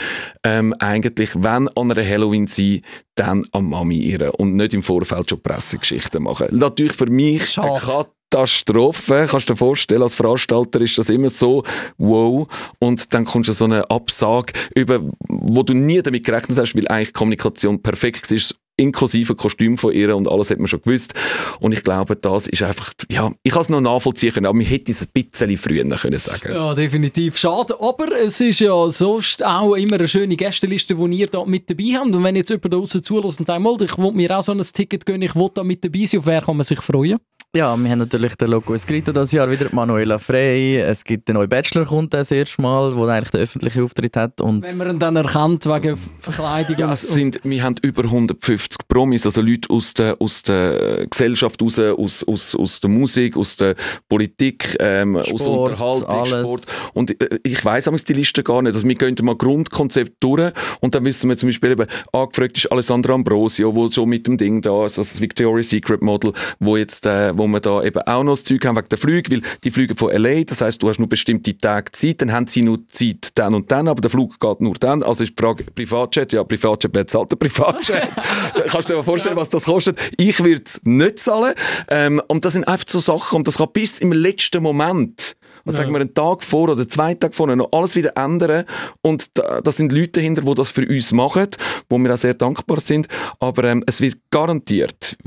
ähm, 0.43 0.73
eigentlich, 0.79 1.31
wenn 1.35 1.67
an 1.69 1.91
einer 1.91 2.05
Halloween 2.05 2.47
sein, 2.47 2.81
dann 3.15 3.45
am 3.51 3.69
Mami 3.69 3.97
ihre 3.97 4.31
und 4.33 4.55
nicht 4.55 4.73
im 4.73 4.83
Vorfeld 4.83 5.29
schon 5.29 5.41
Pressegeschichten 5.41 6.23
machen. 6.23 6.47
Natürlich 6.51 6.93
für 6.93 7.09
mich 7.09 7.51
Schade. 7.51 7.69
eine 7.69 8.05
Katastrophe. 8.31 9.27
Kannst 9.29 9.49
du 9.49 9.53
dir 9.53 9.57
vorstellen, 9.57 10.01
als 10.01 10.15
Veranstalter 10.15 10.81
ist 10.81 10.97
das 10.97 11.09
immer 11.09 11.29
so, 11.29 11.63
wow. 11.97 12.47
Und 12.79 13.13
dann 13.13 13.25
kommst 13.25 13.49
du 13.49 13.53
so 13.53 13.65
eine 13.65 13.89
Absage 13.89 14.53
über, 14.75 15.01
wo 15.27 15.63
du 15.63 15.73
nie 15.73 16.01
damit 16.01 16.25
gerechnet 16.25 16.57
hast, 16.57 16.75
weil 16.75 16.87
eigentlich 16.87 17.13
Kommunikation 17.13 17.81
perfekt 17.81 18.31
ist 18.31 18.55
inklusive 18.81 19.35
Kostüm 19.35 19.77
von 19.77 19.93
ihr 19.93 20.15
und 20.15 20.27
alles 20.27 20.49
hat 20.49 20.59
man 20.59 20.67
schon 20.67 20.81
gewusst. 20.81 21.13
Und 21.59 21.71
ich 21.71 21.83
glaube, 21.83 22.15
das 22.15 22.47
ist 22.47 22.63
einfach, 22.63 22.93
ja, 23.09 23.31
ich 23.43 23.51
kann 23.51 23.61
es 23.61 23.69
noch 23.69 23.81
nachvollziehen 23.81 24.33
können, 24.33 24.45
aber 24.45 24.57
man 24.57 24.65
hätte 24.65 24.91
es 24.91 25.01
ein 25.01 25.07
bisschen 25.13 25.57
früher 25.57 25.83
können 25.83 26.19
sagen 26.19 26.53
Ja, 26.53 26.73
definitiv. 26.73 27.37
Schade, 27.37 27.75
aber 27.79 28.19
es 28.19 28.39
ist 28.39 28.59
ja 28.59 28.89
sonst 28.89 29.43
auch 29.45 29.75
immer 29.75 29.95
eine 29.95 30.07
schöne 30.07 30.35
Gästeliste, 30.35 30.95
die 30.95 31.17
ihr 31.17 31.27
da 31.27 31.45
mit 31.45 31.69
dabei 31.69 31.95
habt. 31.95 32.05
Und 32.05 32.23
wenn 32.23 32.35
jetzt 32.35 32.49
jemand 32.49 32.65
da 32.65 32.77
draußen 32.77 33.03
zulässt 33.03 33.39
und 33.39 33.45
sagt, 33.45 33.81
ich 33.81 33.97
will 33.97 34.11
mir 34.11 34.37
auch 34.37 34.43
so 34.43 34.51
ein 34.51 34.61
Ticket 34.61 35.05
gönnen, 35.05 35.23
ich 35.23 35.35
will 35.35 35.49
da 35.53 35.63
mit 35.63 35.83
dabei 35.83 36.05
sein, 36.05 36.19
auf 36.19 36.25
wer 36.25 36.41
kann 36.41 36.57
man 36.57 36.65
sich 36.65 36.79
freuen? 36.79 37.19
Ja, 37.53 37.75
wir 37.75 37.91
haben 37.91 37.99
natürlich 37.99 38.35
den 38.35 38.47
Loco 38.47 38.73
Escrito 38.73 39.11
das 39.11 39.33
Jahr 39.33 39.51
wieder, 39.51 39.67
Manuela 39.73 40.19
Frey. 40.19 40.77
Es 40.77 41.03
gibt 41.03 41.27
den 41.27 41.35
neuen 41.35 41.49
Bachelor 41.49 41.85
kommt 41.85 42.13
das 42.13 42.31
erste 42.31 42.61
Mal, 42.61 42.95
wo 42.95 43.05
er 43.05 43.15
eigentlich 43.15 43.31
den 43.31 43.41
öffentlichen 43.41 43.83
Auftritt 43.83 44.15
hat. 44.15 44.39
Und 44.39 44.61
Wenn 44.61 44.77
man 44.77 44.91
ihn 44.91 44.99
dann 44.99 45.17
erkennt 45.17 45.65
wegen 45.65 45.97
Verkleidung. 46.21 46.77
Ja, 46.77 46.93
es 46.93 47.01
sind, 47.01 47.41
wir 47.43 47.61
haben 47.61 47.75
über 47.81 48.05
150 48.05 48.87
Promis, 48.87 49.25
also 49.25 49.41
Leute 49.41 49.69
aus 49.69 49.93
der, 49.93 50.15
aus 50.21 50.43
der 50.43 51.07
Gesellschaft 51.07 51.61
raus, 51.61 51.77
aus, 51.77 52.23
aus, 52.23 52.55
aus 52.55 52.79
der 52.79 52.89
Musik, 52.89 53.35
aus 53.35 53.57
der 53.57 53.75
Politik, 54.07 54.77
ähm, 54.79 55.19
Sport, 55.21 55.33
aus 55.33 55.47
Unterhaltung, 55.47 56.09
alles. 56.09 56.47
Sport. 56.47 56.65
Und 56.93 57.21
äh, 57.21 57.37
ich 57.43 57.65
weiss 57.65 57.85
aber 57.85 57.97
die 57.97 58.13
Liste 58.13 58.43
gar 58.43 58.61
nicht. 58.61 58.75
Also 58.75 58.87
wir 58.87 58.95
gehen 58.95 59.17
mal 59.23 59.35
Grundkonzept 59.35 60.23
durch 60.23 60.53
und 60.79 60.95
dann 60.95 61.03
wissen 61.03 61.29
wir 61.29 61.35
zum 61.35 61.49
Beispiel 61.49 61.71
eben, 61.71 61.87
angefragt 62.13 62.55
ist 62.55 62.71
Alessandra 62.71 63.13
Ambrosio, 63.13 63.75
wo 63.75 63.91
schon 63.91 64.07
mit 64.07 64.25
dem 64.25 64.37
Ding 64.37 64.61
da 64.61 64.85
ist, 64.85 64.97
also 64.97 65.11
das 65.11 65.19
Victoria's 65.19 65.69
Secret 65.69 66.01
Model, 66.01 66.31
wo 66.61 66.77
jetzt 66.77 67.05
äh, 67.05 67.33
wo 67.41 67.47
wir 67.47 67.59
da 67.59 67.81
eben 67.81 68.01
auch 68.03 68.23
noch 68.23 68.33
das 68.33 68.43
Zeug 68.43 68.63
haben 68.65 68.77
wegen 68.77 68.89
der 68.89 68.97
Flüge, 68.99 69.31
weil 69.31 69.41
die 69.63 69.71
Fliegen 69.71 69.97
von 69.97 70.11
LA, 70.11 70.43
das 70.43 70.61
heißt, 70.61 70.81
du 70.81 70.89
hast 70.89 70.99
nur 70.99 71.09
bestimmte 71.09 71.57
Tage 71.57 71.91
Zeit, 71.91 72.21
dann 72.21 72.31
haben 72.31 72.45
sie 72.45 72.61
nur 72.61 72.87
Zeit 72.89 73.29
dann 73.35 73.55
und 73.55 73.71
dann, 73.71 73.87
aber 73.87 74.01
der 74.01 74.11
Flug 74.11 74.39
geht 74.39 74.61
nur 74.61 74.75
dann. 74.75 75.01
Also 75.01 75.23
ist 75.23 75.37
die 75.37 75.41
Frage, 75.41 75.63
Privatjet, 75.63 76.33
ja, 76.33 76.43
Privatjet, 76.43 76.91
wer 76.93 77.07
zahlt 77.07 77.31
der 77.31 77.37
Privatjet? 77.37 78.07
Kannst 78.67 78.89
du 78.89 78.93
dir 78.93 78.97
mal 78.97 79.03
vorstellen, 79.03 79.35
was 79.35 79.49
das 79.49 79.63
kostet? 79.63 79.99
Ich 80.17 80.43
würde 80.43 80.61
es 80.63 80.79
nicht 80.83 81.19
zahlen. 81.19 81.55
Ähm, 81.89 82.21
und 82.27 82.45
das 82.45 82.53
sind 82.53 82.67
einfach 82.67 82.87
so 82.87 82.99
Sachen, 82.99 83.37
und 83.37 83.47
das 83.47 83.57
kann 83.57 83.69
bis 83.73 83.99
im 83.99 84.11
letzten 84.11 84.61
Moment 84.61 85.35
was 85.63 85.75
sagen 85.75 85.91
wir, 85.91 85.99
einen 85.99 86.13
Tag 86.13 86.43
vor 86.43 86.69
oder 86.69 86.87
zwei 86.87 87.13
Tage 87.13 87.33
vor 87.33 87.53
noch 87.55 87.69
alles 87.71 87.95
wieder 87.95 88.17
ändern. 88.17 88.65
Und 89.01 89.37
da, 89.37 89.61
das 89.61 89.77
sind 89.77 89.91
Leute 89.91 90.13
dahinter, 90.13 90.41
die 90.41 90.53
das 90.55 90.71
für 90.71 90.87
uns 90.87 91.11
machen, 91.11 91.49
wo 91.87 91.99
wir 91.99 92.11
auch 92.11 92.17
sehr 92.17 92.33
dankbar 92.33 92.79
sind. 92.79 93.07
Aber 93.39 93.63
ähm, 93.65 93.83
es 93.85 94.01
wird 94.01 94.17
garantiert 94.31 95.17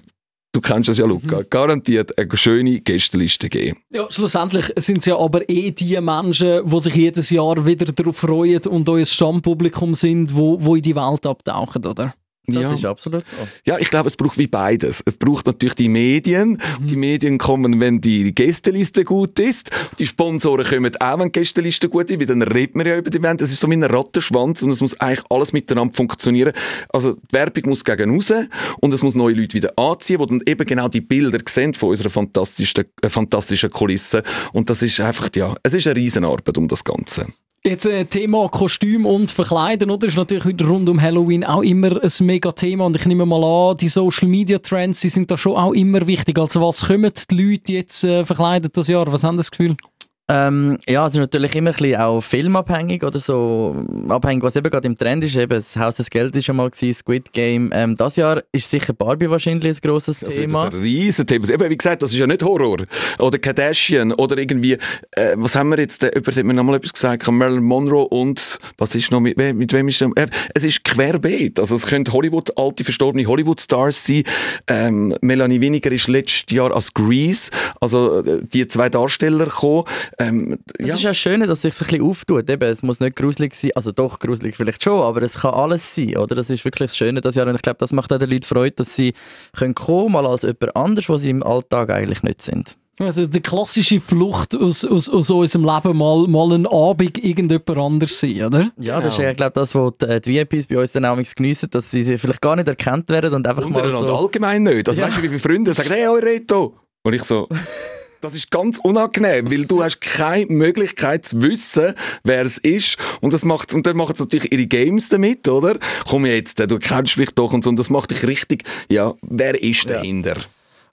Du 0.54 0.60
kennst 0.60 0.88
das 0.88 0.98
ja, 0.98 1.04
Luca. 1.04 1.38
Mhm. 1.38 1.46
Garantiert 1.50 2.16
eine 2.16 2.36
schöne 2.36 2.80
Gästeliste 2.80 3.48
geben. 3.48 3.76
Ja, 3.90 4.06
schlussendlich 4.08 4.72
sind 4.76 4.98
es 4.98 5.06
ja 5.06 5.18
aber 5.18 5.50
eh 5.50 5.72
die 5.72 6.00
Menschen, 6.00 6.70
die 6.70 6.80
sich 6.80 6.94
jedes 6.94 7.30
Jahr 7.30 7.66
wieder 7.66 7.86
darauf 7.86 8.18
freuen 8.18 8.64
und 8.66 8.88
euer 8.88 9.04
Stammpublikum 9.04 9.96
sind, 9.96 10.32
wo, 10.32 10.56
wo 10.60 10.76
in 10.76 10.82
die 10.82 10.94
Welt 10.94 11.26
abtauchen, 11.26 11.84
oder? 11.84 12.14
Das 12.46 12.62
ja. 12.62 12.74
ist 12.74 12.84
absolut 12.84 13.24
so. 13.26 13.48
Ja, 13.64 13.78
ich 13.78 13.88
glaube, 13.88 14.08
es 14.08 14.16
braucht 14.16 14.36
wie 14.36 14.46
beides. 14.46 15.02
Es 15.06 15.16
braucht 15.16 15.46
natürlich 15.46 15.74
die 15.74 15.88
Medien. 15.88 16.60
Mhm. 16.80 16.86
Die 16.86 16.96
Medien 16.96 17.38
kommen, 17.38 17.80
wenn 17.80 18.02
die 18.02 18.34
Gästeliste 18.34 19.04
gut 19.04 19.38
ist. 19.38 19.70
Die 19.98 20.06
Sponsoren 20.06 20.66
kommen 20.66 20.94
auch, 21.00 21.18
wenn 21.18 21.28
die 21.28 21.40
Gästeliste 21.40 21.88
gut 21.88 22.10
ist, 22.10 22.20
weil 22.20 22.26
dann 22.26 22.42
redet 22.42 22.76
man 22.76 22.86
ja 22.86 22.98
über 22.98 23.08
die 23.08 23.18
Event. 23.18 23.40
Es 23.40 23.50
ist 23.50 23.60
so 23.60 23.70
wie 23.70 23.74
ein 23.74 23.82
Rattenschwanz 23.82 24.62
und 24.62 24.70
es 24.70 24.82
muss 24.82 24.98
eigentlich 25.00 25.24
alles 25.30 25.52
miteinander 25.54 25.94
funktionieren. 25.94 26.52
Also 26.90 27.14
die 27.14 27.32
Werbung 27.32 27.70
muss 27.70 27.84
gegen 27.84 28.10
raus 28.10 28.32
und 28.80 28.92
es 28.92 29.02
muss 29.02 29.14
neue 29.14 29.34
Leute 29.34 29.54
wieder 29.54 29.72
anziehen, 29.78 30.20
die 30.20 30.26
dann 30.26 30.42
eben 30.46 30.66
genau 30.66 30.88
die 30.88 31.00
Bilder 31.00 31.38
sehen 31.48 31.72
von 31.72 31.90
unserer 31.90 32.10
fantastischen, 32.10 32.84
äh, 33.00 33.08
fantastischen 33.08 33.70
Kulisse. 33.70 34.22
Und 34.52 34.68
das 34.68 34.82
ist 34.82 35.00
einfach, 35.00 35.30
ja, 35.34 35.54
es 35.62 35.72
ist 35.72 35.86
eine 35.86 35.96
Riesenarbeit 35.96 36.58
um 36.58 36.68
das 36.68 36.84
Ganze. 36.84 37.26
Jetzt 37.66 37.86
äh, 37.86 38.04
Thema 38.04 38.46
Kostüm 38.50 39.06
und 39.06 39.30
Verkleiden, 39.30 39.90
oder? 39.90 40.06
Ist 40.06 40.18
natürlich 40.18 40.44
heute 40.44 40.66
rund 40.66 40.86
um 40.86 41.00
Halloween 41.00 41.44
auch 41.44 41.62
immer 41.62 41.98
ein 42.02 42.26
mega 42.26 42.52
Thema. 42.52 42.84
Und 42.84 42.96
ich 42.96 43.06
nehme 43.06 43.24
mal 43.24 43.42
an, 43.42 43.78
die 43.78 43.88
Social 43.88 44.28
Media 44.28 44.58
Trends, 44.58 45.00
die 45.00 45.08
sind 45.08 45.30
da 45.30 45.38
schon 45.38 45.56
auch 45.56 45.72
immer 45.72 46.06
wichtig. 46.06 46.38
Also 46.38 46.60
was 46.60 46.84
kommen 46.84 47.10
die 47.30 47.34
Leute 47.34 47.72
jetzt 47.72 48.04
äh, 48.04 48.26
verkleidet 48.26 48.76
das 48.76 48.88
Jahr? 48.88 49.10
Was 49.10 49.24
haben 49.24 49.38
das 49.38 49.50
Gefühl? 49.50 49.78
Ähm, 50.26 50.78
ja, 50.88 51.06
es 51.06 51.12
ist 51.14 51.20
natürlich 51.20 51.54
immer 51.54 51.70
ein 51.70 51.76
bisschen 51.76 52.00
auch 52.00 52.22
filmabhängig 52.22 53.04
oder 53.04 53.18
so, 53.18 53.76
abhängig, 54.08 54.42
was 54.42 54.56
eben 54.56 54.70
gerade 54.70 54.86
im 54.86 54.96
Trend 54.96 55.22
ist. 55.22 55.36
Eben, 55.36 55.50
das 55.50 55.76
Haus 55.76 55.96
des 55.96 56.08
Geldes 56.08 56.38
ist 56.38 56.46
schon 56.46 56.56
mal 56.56 56.70
gewesen, 56.70 56.94
Squid 56.98 57.30
Game. 57.34 57.70
Ähm, 57.74 57.94
das 57.96 58.16
Jahr 58.16 58.42
ist 58.50 58.70
sicher 58.70 58.94
Barbie 58.94 59.28
wahrscheinlich 59.28 59.76
ein 59.76 59.80
grosses 59.82 60.20
Das 60.20 60.34
Thema. 60.34 60.68
ist 60.68 60.74
ein 60.74 60.80
riesen 60.80 61.26
Thema. 61.26 61.46
Eben, 61.50 61.68
wie 61.68 61.76
gesagt, 61.76 62.00
das 62.02 62.12
ist 62.12 62.18
ja 62.18 62.26
nicht 62.26 62.42
Horror. 62.42 62.78
Oder 63.18 63.38
Kardashian. 63.38 64.12
Oder 64.14 64.38
irgendwie, 64.38 64.78
äh, 65.10 65.34
was 65.36 65.54
haben 65.56 65.68
wir 65.68 65.78
jetzt, 65.78 66.02
äh, 66.02 66.08
über 66.16 66.32
den 66.32 66.46
wir 66.46 66.54
noch 66.54 66.64
mal 66.64 66.76
etwas 66.76 66.94
gesagt, 66.94 67.30
Marilyn 67.30 67.62
Monroe 67.62 68.06
und, 68.08 68.58
was 68.78 68.94
ist 68.94 69.10
noch, 69.10 69.20
mit, 69.20 69.36
wem- 69.36 69.58
mit 69.58 69.74
wem 69.74 69.88
ist 69.88 70.00
das? 70.00 70.10
Äh, 70.16 70.28
es 70.54 70.64
ist 70.64 70.84
querbeet. 70.84 71.60
Also 71.60 71.74
es 71.74 71.86
können 71.86 72.06
Hollywood, 72.10 72.56
alte, 72.56 72.82
verstorbene 72.82 73.26
Hollywood-Stars 73.26 74.06
sein. 74.06 74.22
Ähm, 74.68 75.14
Melanie 75.20 75.60
Winiger 75.60 75.92
ist 75.92 76.08
letztes 76.08 76.46
Jahr 76.56 76.74
als 76.74 76.94
Grease, 76.94 77.50
also 77.78 78.20
äh, 78.24 78.40
die 78.42 78.66
zwei 78.68 78.88
Darsteller 78.88 79.44
gekommen. 79.44 79.84
Ähm, 80.18 80.58
Das 80.78 80.86
ja. 80.86 80.94
ist 80.94 81.02
ja 81.02 81.14
schön, 81.14 81.40
dass 81.40 81.50
es 81.50 81.62
sich 81.62 81.74
ein 81.80 81.86
bisschen 81.86 82.02
auftut. 82.08 82.48
Eben, 82.50 82.70
es 82.70 82.82
muss 82.82 83.00
nicht 83.00 83.16
gruselig 83.16 83.54
sein, 83.54 83.70
also 83.74 83.92
doch 83.92 84.18
gruselig 84.18 84.56
vielleicht 84.56 84.82
schon, 84.82 85.00
aber 85.00 85.22
es 85.22 85.34
kann 85.34 85.54
alles 85.54 85.94
sein, 85.94 86.16
oder? 86.16 86.34
Das 86.34 86.50
ist 86.50 86.64
wirklich 86.64 86.90
das 86.90 86.96
Schöne 86.96 87.20
das 87.20 87.34
Jahr 87.34 87.46
und 87.46 87.56
ich 87.56 87.62
glaube, 87.62 87.78
das 87.78 87.92
macht 87.92 88.12
auch 88.12 88.18
den 88.18 88.30
Leuten 88.30 88.44
Freude, 88.44 88.76
dass 88.76 88.94
sie 88.94 89.14
können 89.56 89.74
kommen, 89.74 90.12
mal 90.12 90.26
als 90.26 90.42
jemand 90.42 90.76
anders, 90.76 91.08
was 91.08 91.22
sie 91.22 91.30
im 91.30 91.42
Alltag 91.42 91.90
eigentlich 91.90 92.22
nicht 92.22 92.42
sind. 92.42 92.76
Also 93.00 93.26
die 93.26 93.40
klassische 93.40 94.00
Flucht 94.00 94.54
aus, 94.54 94.84
aus, 94.84 95.08
aus 95.08 95.28
unserem 95.28 95.64
Leben, 95.64 95.96
mal, 95.98 96.28
mal 96.28 96.52
einen 96.52 96.66
Abend 96.68 97.18
irgendjemand 97.18 97.76
anders 97.76 98.20
sein, 98.20 98.44
oder? 98.44 98.70
Ja, 98.78 99.00
das 99.00 99.14
ist 99.14 99.18
ja, 99.18 99.32
glaube 99.32 99.50
das, 99.54 99.74
was 99.74 99.92
die, 100.00 100.06
äh, 100.06 100.20
die 100.20 100.34
VIPs 100.34 100.68
bei 100.68 100.78
uns 100.78 100.92
dann 100.92 101.04
auch 101.04 101.18
geniessen, 101.36 101.70
dass 101.70 101.90
sie 101.90 102.04
sie 102.04 102.18
vielleicht 102.18 102.40
gar 102.40 102.54
nicht 102.54 102.68
erkannt 102.68 103.08
werden 103.08 103.34
und 103.34 103.48
einfach 103.48 103.64
mal 103.68 103.78
Untereinander 103.78 104.06
so... 104.06 104.16
allgemein 104.16 104.62
nicht. 104.62 104.88
Also 104.88 105.00
Ja. 105.00 105.08
weißt 105.08 105.18
du, 105.18 105.22
wie 105.22 105.28
viele 105.28 105.40
Freunde 105.40 105.74
sagen, 105.74 105.90
hey, 105.90 106.06
Reto. 106.06 106.76
Und 107.02 107.14
ich 107.14 107.24
so, 107.24 107.48
das 108.24 108.34
ist 108.34 108.50
ganz 108.50 108.78
unangenehm, 108.78 109.50
weil 109.50 109.66
du 109.66 109.84
hast 109.84 110.00
keine 110.00 110.46
Möglichkeit 110.46 111.26
zu 111.26 111.42
wissen, 111.42 111.94
wer 112.22 112.44
es 112.44 112.58
ist. 112.58 112.96
Und 113.20 113.32
das 113.32 113.44
macht, 113.44 113.74
und 113.74 113.86
dann 113.86 113.96
machen 113.96 114.16
sie 114.16 114.22
natürlich 114.22 114.50
ihre 114.52 114.66
Games 114.66 115.10
damit, 115.10 115.46
oder? 115.46 115.78
Komm 116.08 116.24
jetzt, 116.26 116.58
du 116.58 116.78
kennst 116.78 117.18
mich 117.18 117.30
doch 117.32 117.52
und 117.52 117.64
so. 117.64 117.70
Und 117.70 117.78
das 117.78 117.90
macht 117.90 118.10
dich 118.10 118.26
richtig, 118.26 118.64
ja, 118.88 119.14
wer 119.22 119.62
ist 119.62 119.88
dahinter? 119.90 120.36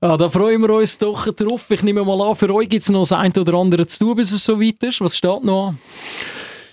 Ja, 0.01 0.17
da 0.17 0.29
freuen 0.29 0.61
wir 0.61 0.71
uns 0.71 0.97
doch 0.97 1.31
drauf. 1.31 1.69
Ich 1.69 1.83
nehme 1.83 2.03
mal 2.03 2.19
an, 2.21 2.35
für 2.35 2.53
euch 2.53 2.67
gibt 2.67 2.83
es 2.83 2.89
noch 2.89 3.01
das 3.01 3.13
eine 3.13 3.33
oder 3.39 3.53
andere 3.53 3.87
zu 3.87 3.99
tun, 3.99 4.15
bis 4.15 4.31
es 4.31 4.43
so 4.43 4.59
weit 4.59 4.83
ist. 4.83 4.99
Was 4.99 5.15
steht 5.15 5.43
noch 5.43 5.69
an? 5.69 5.79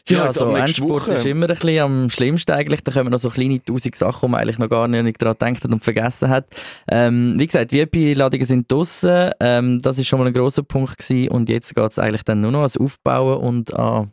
Ja, 0.08 0.26
jetzt 0.26 0.38
so 0.38 0.46
ab 0.46 0.52
nächste 0.52 0.82
Endsport 0.82 1.06
Woche. 1.06 1.14
ist 1.14 1.26
immer 1.26 1.48
ein 1.48 1.54
bisschen 1.54 1.78
am 1.80 2.10
schlimmsten 2.10 2.52
eigentlich. 2.52 2.82
Da 2.82 2.92
kommen 2.92 3.10
noch 3.10 3.18
so 3.18 3.30
kleine 3.30 3.62
tausend 3.62 3.94
Sachen, 3.94 4.26
die 4.26 4.30
man 4.30 4.40
eigentlich 4.40 4.58
noch 4.58 4.68
gar 4.68 4.88
nicht 4.88 5.22
daran 5.22 5.36
gedacht 5.36 5.64
hat 5.64 5.72
und 5.72 5.84
vergessen 5.84 6.28
hat. 6.28 6.46
Ähm, 6.90 7.34
wie 7.36 7.46
gesagt, 7.46 7.72
VIP-Ladungen 7.72 8.46
sind 8.46 8.70
draussen. 8.70 9.30
Ähm, 9.40 9.80
das 9.80 9.98
ist 9.98 10.06
schon 10.06 10.18
mal 10.18 10.26
ein 10.26 10.32
grosser 10.34 10.62
Punkt 10.62 10.98
gewesen. 10.98 11.28
Und 11.30 11.48
jetzt 11.48 11.74
geht 11.74 11.90
es 11.90 11.98
eigentlich 11.98 12.24
dann 12.24 12.40
nur 12.40 12.52
noch 12.52 12.60
ans 12.60 12.76
Aufbauen 12.76 13.38
und 13.38 13.74
an, 13.74 14.12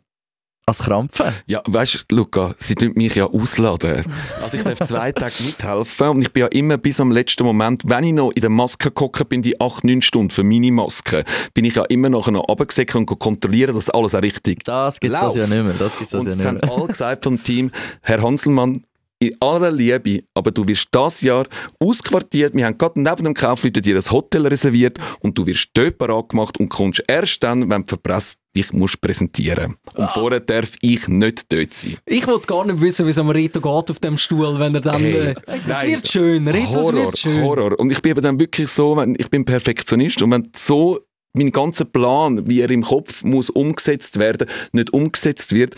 ans 0.68 0.78
Krampfen. 0.78 1.26
Ja, 1.46 1.62
weißt 1.66 2.06
du, 2.08 2.16
Luca, 2.16 2.54
sie 2.58 2.74
tun 2.74 2.90
mich 2.96 3.14
ja 3.14 3.26
ausladen. 3.26 4.04
Also 4.42 4.56
ich 4.56 4.64
darf 4.64 4.80
zwei 4.80 5.12
Tage 5.12 5.44
mithelfen 5.44 6.08
und 6.08 6.22
ich 6.22 6.32
bin 6.32 6.40
ja 6.40 6.46
immer 6.48 6.76
bis 6.76 6.98
am 6.98 7.12
letzten 7.12 7.44
Moment, 7.44 7.82
wenn 7.86 8.02
ich 8.02 8.12
noch 8.12 8.32
in 8.32 8.40
der 8.40 8.50
Maske 8.50 8.90
gehockt 8.90 9.28
bin, 9.28 9.42
die 9.42 9.60
8, 9.60 9.84
9 9.84 10.02
Stunden 10.02 10.30
für 10.30 10.42
meine 10.42 10.72
Maske, 10.72 11.24
bin 11.54 11.64
ich 11.64 11.76
ja 11.76 11.84
immer 11.84 12.08
noch 12.08 12.26
runtergesäckert 12.26 12.96
und 12.96 13.06
kontrollieren, 13.18 13.76
dass 13.76 13.90
alles 13.90 14.16
auch 14.16 14.22
richtig 14.22 14.64
Das 14.64 14.98
gibt 14.98 15.14
es 15.14 15.20
ja 15.36 15.46
nicht 15.46 15.52
mehr. 15.64 15.74
Das 15.78 15.96
gibt's 15.98 16.10
das 16.10 16.20
Und 16.20 16.28
ja 16.30 16.34
nicht 16.34 16.44
haben 16.46 16.56
mehr. 16.58 16.72
alle 16.72 16.86
gesagt 16.88 17.22
vom 17.22 17.40
Team, 17.40 17.70
Herr 18.02 18.20
Hanselmann, 18.20 18.82
in 19.18 19.34
aller 19.40 19.70
Liebe, 19.70 20.24
aber 20.34 20.50
du 20.50 20.66
wirst 20.68 20.88
das 20.90 21.22
Jahr 21.22 21.46
ausquartiert. 21.78 22.54
Wir 22.54 22.66
haben 22.66 22.76
gerade 22.76 23.00
neben 23.00 23.24
dem 23.24 23.34
Kaufleuten 23.34 23.82
dir 23.82 23.96
ein 23.96 24.10
Hotel 24.10 24.46
reserviert 24.46 24.98
und 25.20 25.38
du 25.38 25.46
wirst 25.46 25.70
dort 25.74 25.98
parat 25.98 26.28
gemacht 26.28 26.58
und 26.58 26.68
kommst 26.68 27.02
erst 27.08 27.42
dann, 27.42 27.68
wenn 27.70 27.82
du 27.82 27.88
verpresst 27.88 28.38
dich 28.54 28.72
musst 28.72 29.00
präsentieren. 29.00 29.76
Ah. 29.94 30.02
Und 30.02 30.10
vorher 30.10 30.40
darf 30.40 30.72
ich 30.80 31.08
nicht 31.08 31.52
dort 31.52 31.74
sein. 31.74 31.96
Ich 32.06 32.26
wollte 32.26 32.46
gar 32.46 32.64
nicht 32.64 32.80
wissen, 32.80 33.06
wie 33.06 33.10
es 33.10 33.18
am 33.18 33.28
Reto 33.28 33.60
geht 33.60 33.90
auf 33.90 33.98
dem 34.00 34.16
Stuhl, 34.16 34.58
wenn 34.58 34.74
er 34.74 34.80
dann... 34.80 35.00
Hey, 35.00 35.30
äh, 35.30 35.34
das 35.66 35.82
nein. 35.82 35.90
wird 35.90 36.08
schön, 36.08 36.48
Reto, 36.48 36.74
Horror, 36.74 36.94
wird 36.94 37.18
schön. 37.18 37.42
Horror. 37.42 37.78
Und 37.78 37.90
ich 37.90 38.00
bin 38.00 38.12
eben 38.12 38.22
dann 38.22 38.40
wirklich 38.40 38.68
so, 38.68 39.00
ich 39.02 39.30
bin 39.30 39.44
Perfektionist 39.44 40.22
und 40.22 40.30
wenn 40.30 40.50
so 40.56 41.00
mein 41.36 41.52
ganzer 41.52 41.84
Plan, 41.84 42.48
wie 42.48 42.60
er 42.60 42.70
im 42.70 42.82
Kopf 42.82 43.24
muss 43.24 43.50
umgesetzt 43.50 44.18
werden, 44.18 44.48
nicht 44.72 44.92
umgesetzt 44.92 45.52
wird, 45.52 45.74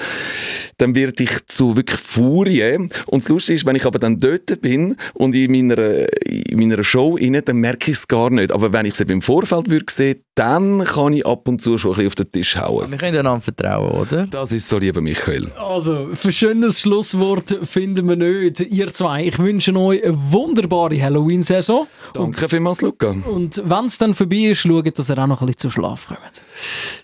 dann 0.79 0.95
werde 0.95 1.23
ich 1.23 1.47
zu 1.47 1.77
wirklich 1.77 2.01
Furie. 2.01 2.89
Und 3.07 3.23
das 3.23 3.29
Lustige 3.29 3.57
ist, 3.57 3.67
wenn 3.67 3.77
ich 3.77 3.87
aber 3.87 3.99
dann 3.99 4.19
dort 4.19 4.61
bin 4.61 4.97
und 5.15 5.35
in 5.35 5.51
meiner, 5.51 6.07
in 6.27 6.59
meiner 6.59 6.83
Show 6.85 7.17
rein, 7.21 7.41
dann 7.45 7.57
merke 7.57 7.91
ich 7.91 7.99
es 7.99 8.09
gar 8.09 8.31
nicht. 8.31 8.53
Aber 8.53 8.73
wenn 8.73 8.87
ich 8.87 8.95
es 8.95 9.01
im 9.01 9.23
Vorfeld 9.23 9.71
würde 9.71 9.87
sehen, 9.91 10.23
dann 10.35 10.85
kann 10.85 11.13
ich 11.15 11.27
ab 11.27 11.49
und 11.49 11.61
zu 11.61 11.79
schon 11.79 11.91
ein 11.93 11.95
bisschen 11.95 12.07
auf 12.07 12.15
den 12.15 12.33
Tisch 12.33 12.57
hauen. 12.57 12.91
Wir 12.91 12.99
können 12.99 13.19
einander 13.19 13.41
vertrauen, 13.41 13.91
oder? 13.91 14.27
Das 14.27 14.53
ist 14.53 14.69
so, 14.69 14.79
lieber 14.79 15.01
Michael. 15.01 15.51
Also, 15.59 16.11
für 16.15 16.31
schönes 16.31 16.81
Schlusswort 16.81 17.59
finden 17.65 18.09
wir 18.09 18.15
nicht. 18.15 18.61
Ihr 18.61 18.89
zwei, 18.93 19.25
ich 19.27 19.39
wünsche 19.39 19.75
euch 19.75 20.05
eine 20.05 20.17
wunderbare 20.31 21.01
Halloween-Saison. 21.01 21.89
Danke 22.15 22.49
vielmals, 22.49 22.81
Luca. 22.81 23.17
Und 23.27 23.63
wenn 23.65 23.87
es 23.87 23.99
dann 23.99 24.15
vorbei 24.15 24.51
ist, 24.51 24.61
schaut, 24.61 24.99
dass 24.99 25.11
ihr 25.11 25.19
auch 25.19 25.27
noch 25.27 25.43
ein 25.43 25.48
bisschen 25.49 25.59
zu 25.59 25.71
Schlaf 25.71 26.07
kommt. 26.07 26.43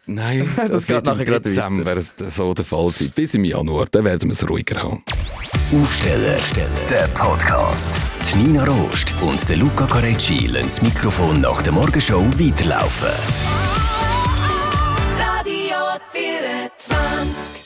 Nein, 0.07 0.51
das, 0.57 0.71
Das 0.71 0.87
geht 0.87 0.97
wird 0.97 1.07
nachher 1.07 1.21
im 1.21 1.25
gerade 1.27 1.49
Dezember 1.49 2.03
so 2.31 2.55
der 2.55 2.65
Fall 2.65 2.93
sein. 2.93 3.13
Bis 3.15 3.35
im 3.35 3.45
Januar, 3.45 3.87
dann 3.91 4.05
werden 4.05 4.29
wir 4.31 4.35
es 4.35 4.49
ruhiger 4.49 4.83
haben. 4.83 5.03
Aufsteller, 5.73 6.39
der 6.91 7.09
Podcast. 7.09 7.99
Die 8.33 8.39
Nina 8.39 8.65
Rost 8.65 9.13
und 9.21 9.49
der 9.49 9.57
Luca 9.57 9.87
Carecci 9.87 10.47
lassen 10.47 10.69
das 10.69 10.83
Mikrofon 10.83 11.41
nach 11.41 11.63
der 11.63 11.73
Morgenshow 11.73 12.23
weiterlaufen. 12.39 13.09
Radio 15.19 15.77
24 16.13 17.64